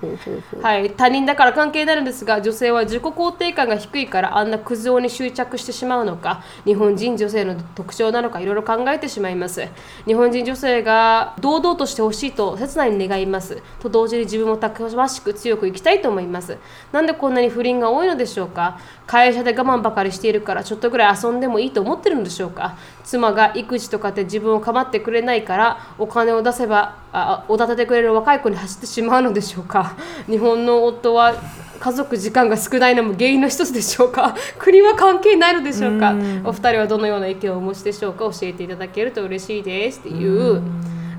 [0.62, 9.68] はい、他人だから関係になるんですが女性は自己肯定感が低いからあんなクズ男に執着してしまうのか日本人女性の特徴なのかいろいろ考えてしまいます。
[10.06, 13.62] 日本人女性が堂々としてほしいと切ないに願います。
[13.80, 16.56] と同時に自分もたくましく強く生きたいと思います。
[16.90, 18.80] なんでこんなに不倫が多いのでしょうか？
[19.06, 22.76] 会社で我慢ばかりしているからちょっとぐらい遊んでもいいと思ってるんでしょうか？
[23.04, 29.96] 妻が育児とかで自分を構ってくれないからお金を出せばあおだててくれる若い子に走ってしまうのでしょうか？
[30.26, 31.34] 日本の夫は
[31.78, 34.34] 家族時間が少ないのも原因の一つでしょうか？
[34.58, 36.14] 国は関係ないのでしょうか？
[36.44, 38.24] お二人はどのような意見をお持ちでしょうか？
[38.24, 40.62] 教えていただけると嬉しいですっていう。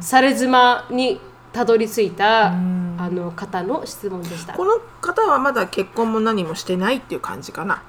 [0.01, 1.19] され妻に
[1.53, 2.53] たどり着いた
[2.97, 4.53] あの方の質問でした。
[4.53, 7.81] この方はまだ結婚も何もしてないっていう感じかな。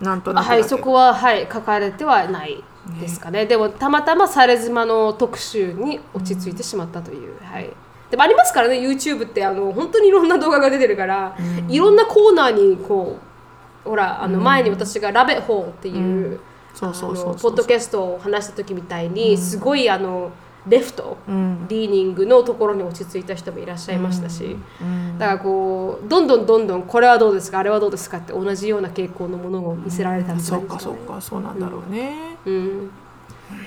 [0.00, 2.62] なんとなくはいそこははい書かれてはない
[3.00, 3.46] ですかね。
[3.46, 7.70] でもたまたまされ妻の特集に落ち着いてしまったという、はい。
[8.10, 11.36] でもありますからね YouTube ってあの本当にいろんな動画が出てるから、
[11.68, 13.18] いろんなコーナーにこ
[13.84, 16.40] うほらあの前に私が「ラベホー」っていう、
[16.74, 20.30] そうそうそうそうあのポッドキャストを話した時みたいに、すごいあの
[20.66, 21.66] レフト、ん。
[21.68, 24.56] リーニングのところに落ち着いた人もいらっしゃいましたし、
[25.18, 32.36] だからこうどんどんどんどんこれはどうですかあれはどうですかって同じような傾向のものを見せられたんじゃそっないですか、そっかそうなんだろうね。
[32.46, 32.90] うん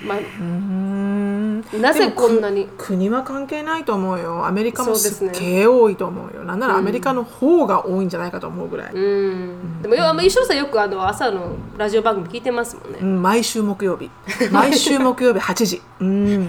[0.04, 1.62] まあ、うん。
[1.80, 2.68] なぜこんなに？
[2.78, 4.46] 国は関係ないと思うよ。
[4.46, 6.44] アメリカもすっげえ多いと思うよ。
[6.44, 9.82] なんならアメリカの方が多いんじゃないかと思うぐらい、うん。
[9.82, 13.22] でもよ石野さんよくあの朝のラジオ番組聞いてますもんね、うん。
[13.22, 14.10] 毎週木曜日。
[14.52, 15.82] 毎週木曜日8時。
[16.00, 16.48] うん、うん、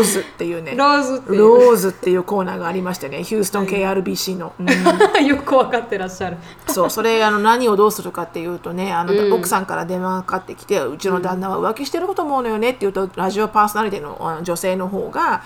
[0.00, 0.74] ーズっていうね。
[0.76, 1.38] ローズっていう。
[1.38, 3.22] ローズっていうコーナーがありましてね。
[3.22, 4.66] ヒューストン KRBC の、うん。
[5.26, 6.38] よく分かってらっしゃる。
[6.68, 6.90] そう。
[6.90, 9.32] それあの何をどうするかっていうとねあの、うん。
[9.32, 15.42] 奥さんから電話がかかってきてうちの旦那は浮気してると思うのよねって言うとラジオパーソナリティの女性の方が、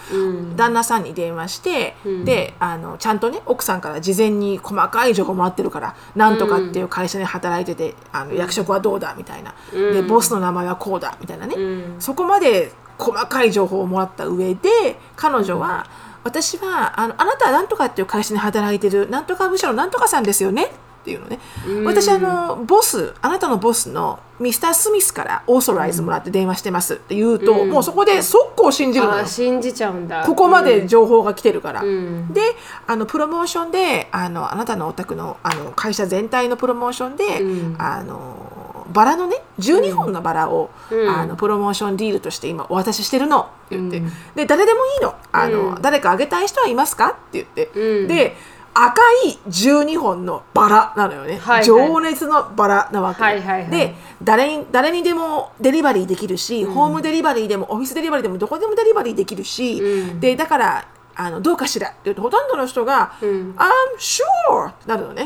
[0.56, 11.54] 旦那さんに電話して、であのちゃんとね奥さんから事前に細かい情報もらってるからなんとかっていう会社に働いててあの役職はどうだみたいな、でボスの名前はこうだみたいなね、
[12.00, 14.68] そこまで細かい情報をもらった上で
[15.16, 15.86] 彼女は、
[16.22, 19.08] 私はあのあなたはなんとかっていう会社に働いてる。
[19.08, 20.70] なんとか部署のなんとかさんですよね
[21.00, 21.38] っていうのね、
[21.86, 26.94] 私あのボスあなたのボスのミスター・スミスからオーソライズもらって電話してます。
[26.94, 29.18] って言うと、もうそこで速攻信じるのよ。
[29.24, 30.24] あ信じちゃうんだ。
[30.26, 32.32] ここまで情報が来てるから、ん。
[32.32, 32.40] で
[32.86, 37.76] あのプロモーションであのあなたのお宅のあの会社全体のプロモーションで、うん。
[37.78, 41.08] あのバラのね12本のバラを、うん。
[41.08, 43.40] あのプロモーションディールとして今お渡ししてるの。
[43.40, 44.10] って言って、うん。
[44.34, 45.14] で誰でもいいの。
[45.32, 45.82] あの、うん。
[45.82, 47.08] 誰かあげたい人はいますか？
[47.08, 48.08] って言って、うん。
[48.08, 48.36] で
[48.72, 51.64] 赤い12本のバラなのよね、はいはい。
[51.64, 53.70] 情熱のバラなわけ、はいはいはい。
[53.70, 60.20] で誰に誰にでもデリバリーできるし、ホームデリバリーでもオフィスデリバリーでもどこでもデリバリーできるし、うん。
[60.20, 63.24] でだからあのどうかしらって言うとほとんどの人が「ん。
[63.24, 63.56] I'm
[63.98, 65.24] sure」なるのね、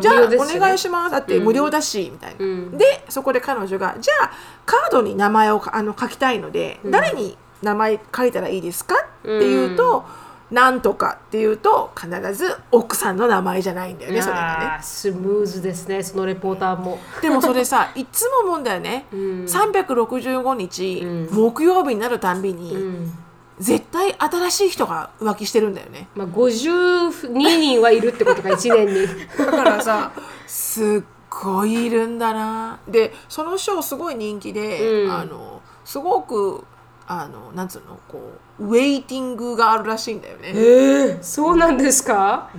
[0.00, 2.76] じゃあお願いしますだって無料だし、みたいな、ん。
[2.76, 4.30] でそこで彼女がじゃあ
[4.66, 10.04] カードに名前をあの書きたいので、誰に名前書いたらいいですかっていうと、
[10.50, 14.82] なんとかっていうと必ず奥さんの名前じゃないんだよねそれがね。
[14.82, 16.98] スムーズですねそのレポーターも。
[17.20, 23.12] でもそれさ いつも思うんだよね、365日、木曜日になるたんびに、うん。
[23.58, 26.08] 絶対新しい人が浮気してるんだよね。
[26.14, 29.06] まあ、52人はいるってことか 1年に。
[29.36, 30.12] だからさ
[30.46, 32.78] すっごいいるんだな。
[32.88, 35.12] でそのショーすごい人気で、うん。
[35.12, 36.64] あのすごく
[37.06, 40.52] あのなんつうのこうウェイティングがあるらしいんだよね。
[40.54, 42.50] えそうなんですか、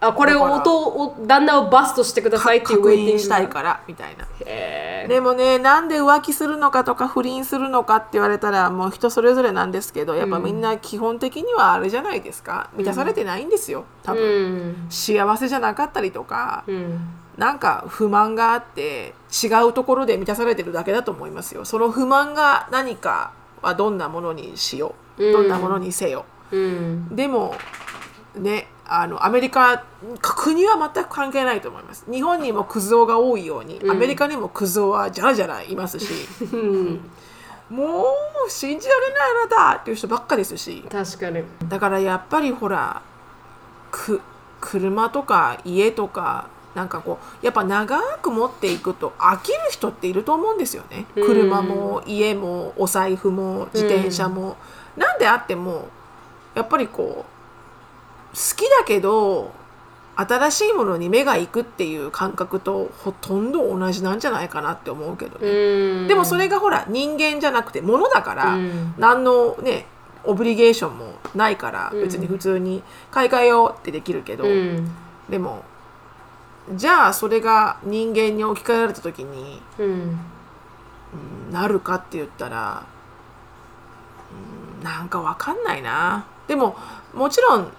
[0.00, 3.12] あこれを音を旦那をバストしてくださいっていうウ確ェイティング。
[3.16, 4.26] 認したいからみたいな。
[5.08, 12.70] でもねなんで浮気するのかとか不倫するのかって言われたらもう人それぞれなんですけどやっぱみんな基本的にはあれじゃないですか。
[12.74, 14.86] 満たされてないんですよ多分、うん。
[14.90, 17.00] 幸せじゃなかったりとか、うん。
[17.36, 21.64] なんか不満があって違うところで満たされてるだけだと思いますよ。
[21.64, 23.32] その不満が何か
[23.62, 25.24] はどんなものにしよう。
[25.24, 25.32] うん。
[25.32, 27.14] どんなものにせよ、うん。
[27.14, 27.54] でも
[28.36, 29.84] ねあのアメリカ
[30.20, 32.04] 国は全く関係ないと思います。
[32.10, 36.26] 日本にもクズ男が多いように、アメリカにもクズ男はじゃらじゃらいますし。
[36.52, 37.10] うん。
[37.70, 38.06] も
[38.46, 40.82] う信じられないあなたっていう人ばっかですし。
[40.90, 41.42] 確かに。
[41.68, 43.02] だからやっぱりほら
[43.90, 44.22] く
[44.60, 46.48] 車とか家とか
[46.78, 51.06] なんかこうやっぱ長く持っていくと飽きる人っていると思うんですよね。
[51.16, 51.26] うん。
[51.26, 54.56] 車も家もお財布も自転車も、
[54.96, 55.88] なんであっても
[56.54, 57.24] やっぱりこ
[58.32, 59.50] う好きだけど
[60.14, 66.06] 新しいものに目がいくっていう感覚とほとんど同じなんじゃないかなって思うけどね、うん。
[66.06, 68.94] でもそれがほら人間じゃなくて物だから、うん。
[68.98, 69.86] 何のね
[70.22, 72.02] オブリゲーションもないからうん。
[72.02, 74.88] 別に普通に買い替えようってできるけど、うん。
[75.28, 75.64] でも
[76.74, 79.86] じゃあそれが人間に置き換えられた時にうん。
[79.86, 80.18] うん
[81.52, 82.84] なるかって言ったら
[84.78, 86.26] うんなんかわかんないな。
[86.46, 86.76] でも
[87.14, 87.72] もちろん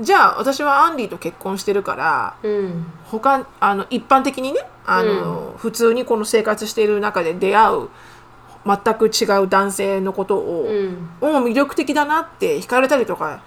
[0.00, 2.86] じゃあ私はアンディと結婚してるからうん。
[3.06, 7.88] 他あの一般的にねあの、普通にこの生活している中で出会う
[8.64, 11.44] 全く違う男性のことを、うん。
[11.44, 13.42] 魅力的だなって惹かれたりとか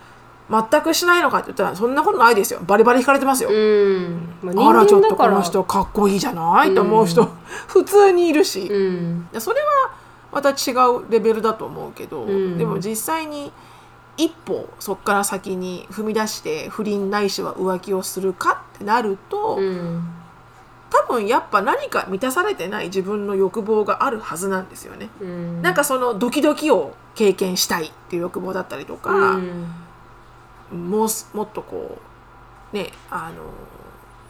[0.49, 2.59] 全くしないのかって言ったらそんなことないですよ。
[2.65, 4.29] バリバリ惹かれてますよ、うん。
[4.43, 4.85] まあら。
[4.85, 7.27] ちょっとこの人かっこいいじゃないと思う人、
[7.67, 9.27] 普通にいるし、うん。
[9.39, 9.95] それは
[10.31, 12.57] また違うレベルだと思うけど、ん。
[12.57, 13.51] でも実際に
[14.17, 20.07] 一歩そこから先に踏み出して不倫ないしは浮気をするかってなると、うん。
[20.91, 25.09] 多分やっぱ何か満たされてない自分の欲望があるはずなんですよね。
[25.19, 25.61] うん。
[25.63, 29.65] なんかそのドキドキを経験したいっていう欲望だったりとか、うん
[30.71, 31.97] もうすもっとこ
[32.73, 33.43] うねあの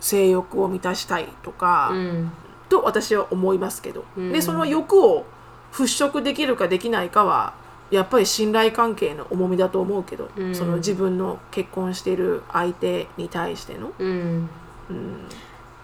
[0.01, 2.31] 性欲を満たしたいとか、うん。
[2.69, 4.31] と私は思いますけど、うん。
[4.31, 5.25] でその欲を
[5.71, 7.53] 払拭できるかできないかは
[7.91, 10.55] やっぱり信頼関係の重みだと思うけど、うん。
[10.55, 14.49] その自分の結婚している相手に対しての、うん。
[14.89, 15.27] うん、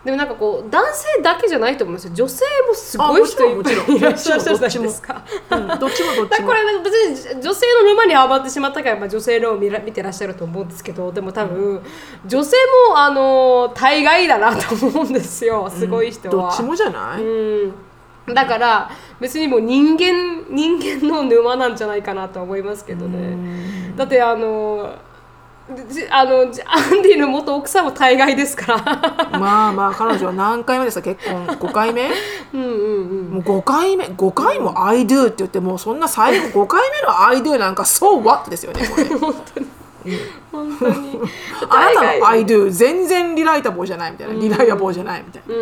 [0.04, 2.14] でもなんかこう男性だけじゃないと思うんですよ。
[2.16, 5.24] 女性もすごい人もちろんいいらっしゃるじゃないですか？
[5.52, 6.48] うんどっちもどっちも。
[6.48, 6.94] これ別
[7.36, 11.82] に女性の沼にはまってしまったから、まあ、女性のを見ら見てらっしゃると思うんですけどでも多分
[12.26, 12.58] 女性
[12.90, 15.70] もあの大概だなと思うんですよ。
[15.70, 16.50] すごい人は。
[16.50, 17.74] どっちもじゃない、うん。
[18.34, 18.90] だから
[19.20, 23.96] 別にもう人間人間の沼なんじゃないかなとは思いますけどね。
[23.96, 25.11] だってあのじ
[26.10, 29.40] あのじアンディの元奥さんも大概ですから。
[29.40, 31.04] まあまあ彼女は何回目ですか？
[31.04, 32.10] 結婚5回目？
[32.54, 33.30] うんうんうん。
[33.32, 39.68] もう5回目？5回も「I do」って言ってもうそんな最後5回目の「I do」なんか「So what?」ですよねこれ 本当に。
[41.70, 45.56] あなたの「I do」全然リライタボーじゃないみたいなリライアボーじゃないみたいな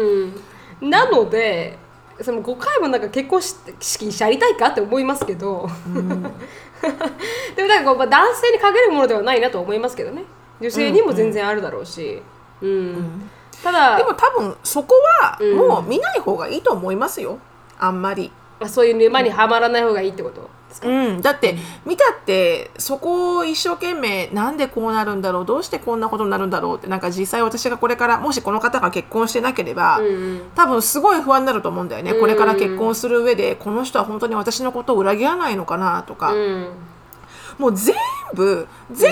[0.82, 0.90] うん。
[0.90, 1.78] なので。
[2.22, 5.70] その5回もなんか結婚式やりたいかって思いますけど、
[7.56, 10.24] でもなんかこう、まあ、男性に限るものではないなと思いますけどね。
[10.62, 12.22] 女性にも全然あるだろうし、
[12.62, 13.30] うん。
[13.64, 17.40] ただでも多分そこはもう見ない方がいいと思いますよ。
[17.78, 18.32] あんまり。
[18.60, 20.50] まあ、そういう沼にはまらない方がいいってこと？
[20.70, 21.56] ですか、うん、だって
[21.86, 25.46] 見たってそこを一生懸命なんでこうなるんだろう？
[25.46, 26.78] どうしてこんなことになるんだろう？
[26.78, 30.42] ってなんか実際私がこれからもしこの方が結婚してなければ、うんうん。
[30.56, 36.04] 多分すごい不安になると思うんだよね、これから結婚する上でこの人は本当に私のことを裏切らないのかな？
[36.04, 36.68] とか、うん。
[37.58, 37.96] もう全
[38.36, 39.12] 部全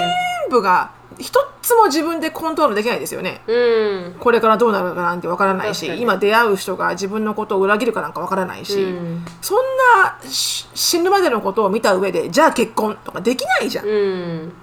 [0.52, 3.42] 部が一つも自分でコントロールできないですよね。
[3.48, 4.16] うん。
[4.20, 6.02] これからどうなるかなんてわからないし確かに。
[6.02, 9.26] 今出会う人が自分のことを裏切るかなんかわからないし、うん。
[9.42, 9.58] そん
[10.02, 14.54] なし死ぬまでのことを見た上でじゃあ結婚とかできないじゃん、うん。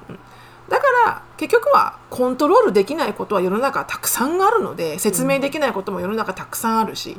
[0.69, 7.17] だから結局はコントロールできないことは世の中たくさんあるので説明できないことも世の中たくさんあるし、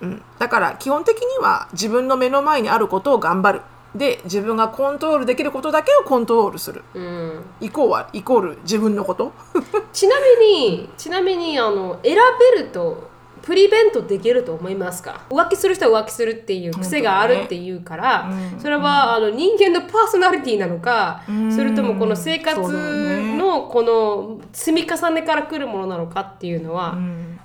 [0.00, 0.22] うん。
[0.38, 3.62] だから基本的には自分の目の前にあることを頑張る
[3.98, 6.82] で自分がコントロールできることだけをコントロールする。
[6.94, 7.44] うん。
[7.60, 9.32] イコールはイコール自分のこと。
[9.92, 12.16] ちなみにちなみにあの選
[12.56, 13.08] べると
[13.42, 15.22] プリベントできると思いますか？
[15.30, 21.22] 浮気する人は浮気するっていう癖があるっていうから、それはあの人間のパーソナリティなのか、
[21.54, 26.98] それともこの生活のこの積み重ねから来るものなのかっていうのは、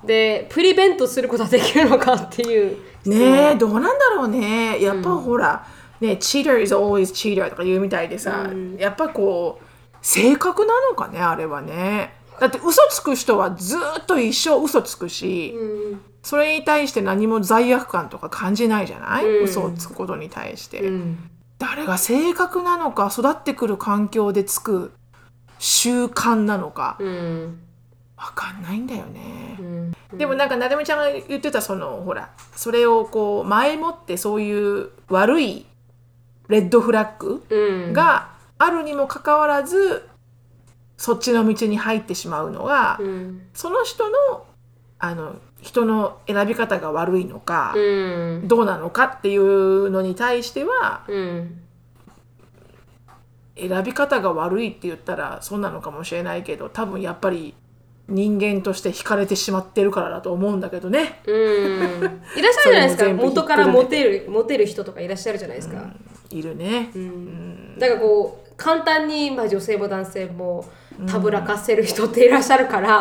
[0.04, 2.78] でプリベントすることはできるのかっていう。
[3.06, 4.82] ねえどうなんだろうね。
[4.82, 5.66] やっぱほら、
[6.04, 9.66] ね cheater is always cheater とか言うみたいでさ、やっぱこう
[10.02, 12.14] 性格なのかねあれはね。
[12.40, 16.02] だって嘘つく人はずっと一生嘘つくし、うん。
[16.24, 19.44] それに対して何も罪悪感とか感じないじゃない、うん。
[19.46, 21.30] 嘘をつくことに対して、うん。
[21.60, 24.92] 誰が性格なのか育ってくる環境でつく
[25.60, 27.60] 習慣なのかうん。
[28.18, 29.64] わかんないんだよね、う
[30.16, 30.18] ん。
[30.18, 35.66] でもなんかなるみちゃんが言ってたそのほらそれをこう前もってそういう悪い
[36.54, 37.94] レッドフラッグうん。
[37.94, 38.30] が
[38.60, 40.08] あるにもかかわらず
[40.98, 43.42] そっちの道に入ってしまうのが、うん。
[43.54, 44.46] その人の
[45.00, 48.48] あの人の選び方が悪いのか、うん。
[48.48, 51.60] どうなのかっていうのに対してはうん。
[53.58, 57.54] 選び方が悪いって言ったらそうなのかもしれないけど多分やっぱり
[58.08, 61.22] 人間として惹かれてしまってるからだと思うんだけどね。
[61.26, 61.34] うん。
[62.38, 63.14] いらっしゃるじゃないですか。
[63.14, 65.94] 元からモテるモテる人とかいらっしゃるじゃないですか、
[66.38, 66.92] いるね。
[66.96, 67.80] うん。
[67.80, 70.66] だからこう簡単に、まあ、女性も男性も
[71.08, 73.00] たぶらかせる人っていらっしゃるから、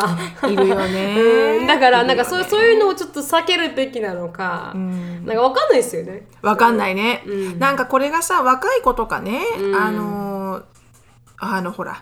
[0.49, 1.59] いるようね。
[1.63, 1.67] ん。
[1.67, 6.27] だからなんかそうそういうのをちょっと避けるべきなのか、なんかわかんないですよね。
[6.41, 7.59] わかんないね、うん。
[7.59, 9.75] なんかこれがさ若い子とかね、うん。
[9.75, 10.63] あのー
[11.45, 12.01] あのほら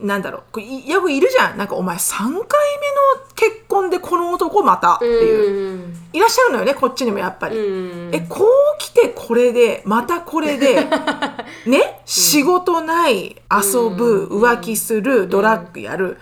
[0.00, 0.60] なんだろう。
[0.60, 1.58] よくいるじゃん。
[1.58, 2.42] なんかお前3回目の
[3.34, 4.96] 結婚でこの男また。
[4.96, 8.14] っていう、うんいらっしゃるのよねこっちにもやっぱり、うん。
[8.14, 10.86] えこう来てこれでまたこれで
[11.66, 12.00] ね？
[12.06, 16.18] 仕事ない遊ぶ、浮気するドラッグやる、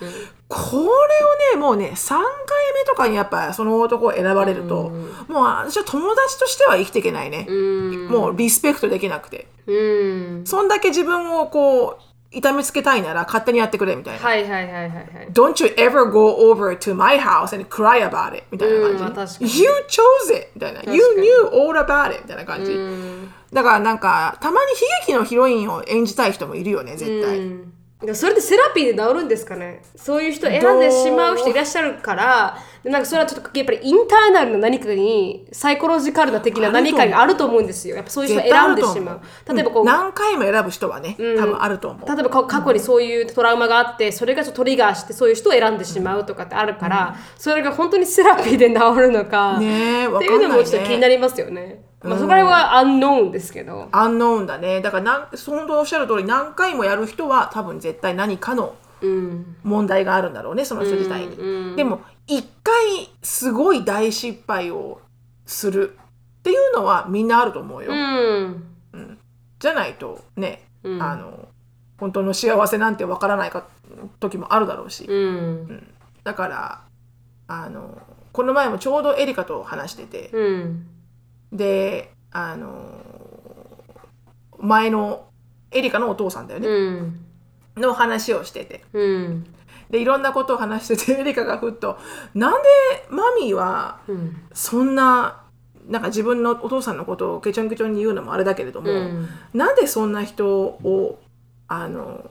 [0.49, 2.23] これをねもうね3回
[2.75, 4.91] 目とかにやっぱその男を選ばれると、
[5.29, 8.09] もう私は友達としては生きていけないね、うん。
[8.09, 9.47] もうリスペクトできなくて。
[9.67, 10.43] うん。
[10.45, 12.03] そんだけ自分をこう
[12.35, 15.05] 痛めつけたいなら勝手にやってくれみたいな、はいはいはいはいはい。
[15.33, 18.45] Don't you ever go over to my house and cry about it?
[18.51, 20.49] みたいな感じ、You chose it.
[20.55, 20.83] みたいな。
[20.93, 22.23] You knew all about it.
[22.23, 23.33] みたいな感じ、うん。
[23.53, 27.67] だからなんかたまに悲劇のヒロインを演じたい人もいるよね絶対、う
[28.13, 29.83] それでセラピーで治るんですかね？
[29.97, 32.59] そういう人選んでしまう人いらっしゃるから。
[32.83, 37.97] でなんかそれはちょっとやっぱりインターナルな何かにサイコロジカルな的な何かがあると思うんですよ。
[37.97, 39.21] やっぱそういう人選んでしまう。
[39.55, 42.09] 例えばこう、うん何回も選ぶ人はね、多分あると思う。
[42.09, 51.85] 例えば過去にそういうトラウマがあってそれがちょっとトリガーしてそういう人を選んでしまうとかってあるから、それが本当にセラピーで治るのか、ねっていいうのもちょっと気になねりますよね。
[52.05, 53.89] まあ、そこら辺はアンノーンですけど。
[53.93, 59.57] アンノーンだねだからなん本当おっしゃる通り何回もやる人は多分絶対何かのうん。
[59.63, 62.75] 問題があるんだろうねその人自体に、うんうんでも一回
[63.23, 65.03] すごい大失敗を
[65.45, 65.99] する
[66.39, 69.19] っていうのはみんなあると思うよ、うん。
[69.59, 71.49] じゃないとね、うんあの
[71.99, 73.67] 本当の幸せなんてわからないか
[74.21, 75.87] 時もあるだろうし、うん。
[76.23, 76.81] だから
[77.47, 77.99] あの
[78.33, 80.87] この前もちょうどエリカと話してて、うん。
[81.55, 82.85] であの
[84.59, 85.29] 前の
[85.71, 87.21] エリカのお父さんだよね、うん。
[87.77, 89.47] の話をしててうん。
[89.91, 91.99] でいろんなことを話してて エリカがふっと
[92.35, 92.69] 「なんで
[93.11, 94.37] マミーはうん。
[94.53, 95.43] そんな
[95.89, 99.29] なんか自分のお父さんのことをケチョンケチョンに言うのもあれだけれども、うん。
[99.53, 101.21] なんでそんな人を
[101.69, 102.31] あの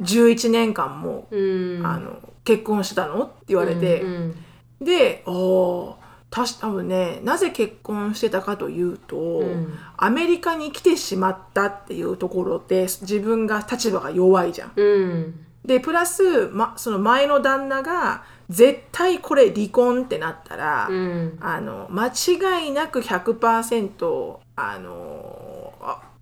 [0.00, 1.36] 11年間も、う
[1.80, 1.86] ん。
[1.86, 3.24] あの結婚してたの？
[3.24, 4.34] って言われて、うん。
[4.80, 5.97] でおお
[6.30, 14.72] たし多分ねなぜ結婚してたかというと、んアメリカに来てしまったっていうところで自分が立場が弱いじゃん。
[14.76, 15.44] うん。
[15.64, 21.38] でプラス、ま、その前の旦那が絶対これ離婚ってなったら、うん。
[21.40, 25.47] あの間違いなく100%あのあ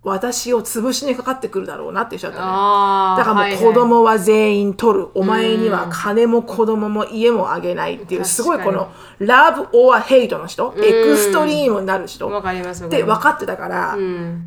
[0.07, 2.43] 私を潰しにかかってくるだろうなっておっしゃったね。
[2.43, 3.63] だからもうはいはい。
[3.63, 12.29] 子供は全員取る、お前には金も子供も家もあげないっていうすごいこのラブ・オア・ヘイトの人、エクストリームになる人。
[12.29, 13.97] わかりますわかって分かってたから,、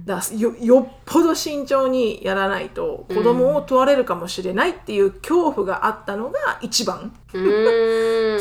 [0.06, 7.44] だからよよっぽど慎重にやらないと子供を問われるかもしれないっていう恐怖があったのが一番、それ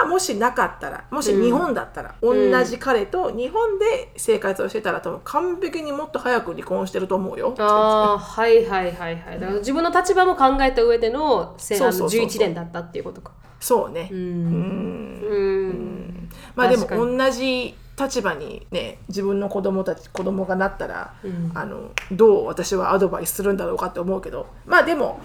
[0.00, 7.54] がもしなかったらもし日本だったら、同じ彼と日本で生活をしてたら多分完璧にもっと早く離婚してると思うよ。
[7.58, 9.40] ああはいはいはいはい。
[9.40, 12.26] だから自分の立場も考えた上でのせあのそうそうそうそう。
[12.26, 13.32] 11年だったっていうことか。
[13.60, 16.28] そうね、うん。
[16.54, 21.14] まあでも同じ立場にね自分の子供たち子供がなったら、
[21.54, 24.46] あのどう私はアドバイスするんだろうかって思うけど。
[24.64, 25.20] まあでも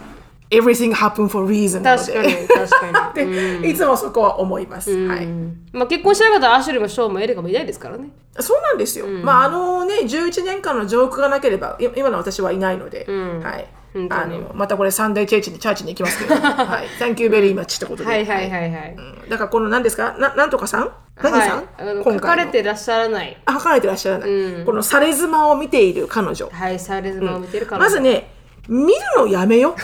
[0.49, 3.61] everything happen for reason 確かにで確かに。
[3.61, 5.27] でいつもそこは思います、はい。
[5.71, 8.09] まあ、結婚しなかったらアシュリーもショーンもエリカもいないですからね。
[8.39, 13.67] そうなんですよ、まああのね11年間のジョークがなければい今の私はいないので、はい。
[14.09, 19.29] あのまたこれサンデーチェーチにチャーチに行きますけど、 はい、Thank you very much ってことで、はいはいはいはい、うん。
[19.29, 20.17] だからこの何ですか？
[20.19, 20.91] ななんとかさん？
[21.15, 23.37] 何さん、はい、書かれてらっしゃらない。
[23.45, 26.49] あ書かれてらっしゃらない、このされ妻を見ている彼女。
[26.51, 28.34] はいサレズマを見てるから、まずね
[28.67, 29.75] 見るのやめよ。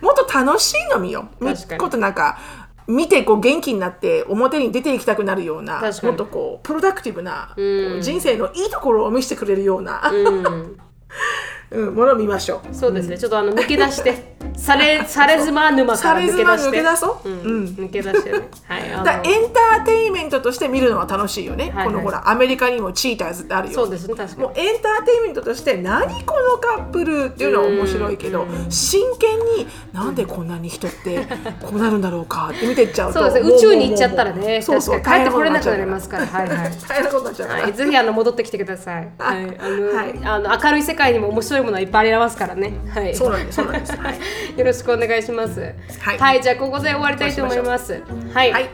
[0.00, 1.28] もっと楽しいの見よ。
[1.40, 1.80] 見確かに。
[1.80, 2.38] ことなんか
[2.86, 10.10] 見てこう元気になって表に出ていきたくなるようなもっとこうプロダクティブな、こう人生のいいところを見せてくれるような、
[11.70, 11.94] うん。
[11.94, 12.74] ものを見ましょう。
[12.74, 13.18] そうですね。
[13.18, 16.76] ちょっとあの抜け出してされ され妻沼かさら抜け出して。
[16.78, 17.64] け出そう、うん。
[17.78, 18.48] 抜け出してね。
[18.66, 19.04] はい。
[19.04, 21.86] だエンターテインメントとして見るのは楽しいよね、はいはい。
[21.86, 23.74] このほらアメリカにもチーターズってあるよ。
[23.74, 24.42] そうですね確かに。
[24.42, 31.26] もうエンターテインメントとして何このカップルっていうのは面白いけど真剣になんでこんなに人って
[31.62, 33.20] こうなるんだろうかって見てっちゃうと。
[33.20, 36.26] そうです宇宙に行っちゃったらねそうそう帰ってこれなくなりますから。
[36.26, 36.72] はいはい。
[36.88, 39.08] 大変なことになっちゃうから、はい、ぜひあの戻ってきてくださ い。
[39.18, 40.20] はい、あの、はい。
[40.24, 42.74] あの明るい世界にも面白いものはいっぱいありますからね。
[42.92, 43.14] はい。
[43.14, 43.92] そうなんですそうなんです。
[43.92, 44.18] はい
[44.56, 45.74] よろしくお願いします。
[46.00, 48.02] はいじゃあここで終わりたいと思います。
[48.32, 48.52] はい。
[48.52, 48.68] はい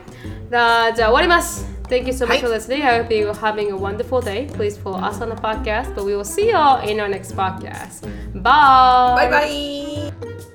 [0.49, 1.65] だじゃあ終わります。
[1.89, 2.83] Thank you so much はい for listening.
[2.83, 4.47] I hope you're having a wonderful day.
[4.51, 7.35] Please follow us on the podcast, but we will see you all in our next
[7.35, 8.07] podcast.
[8.33, 9.15] Bye.
[9.15, 10.54] バイバイ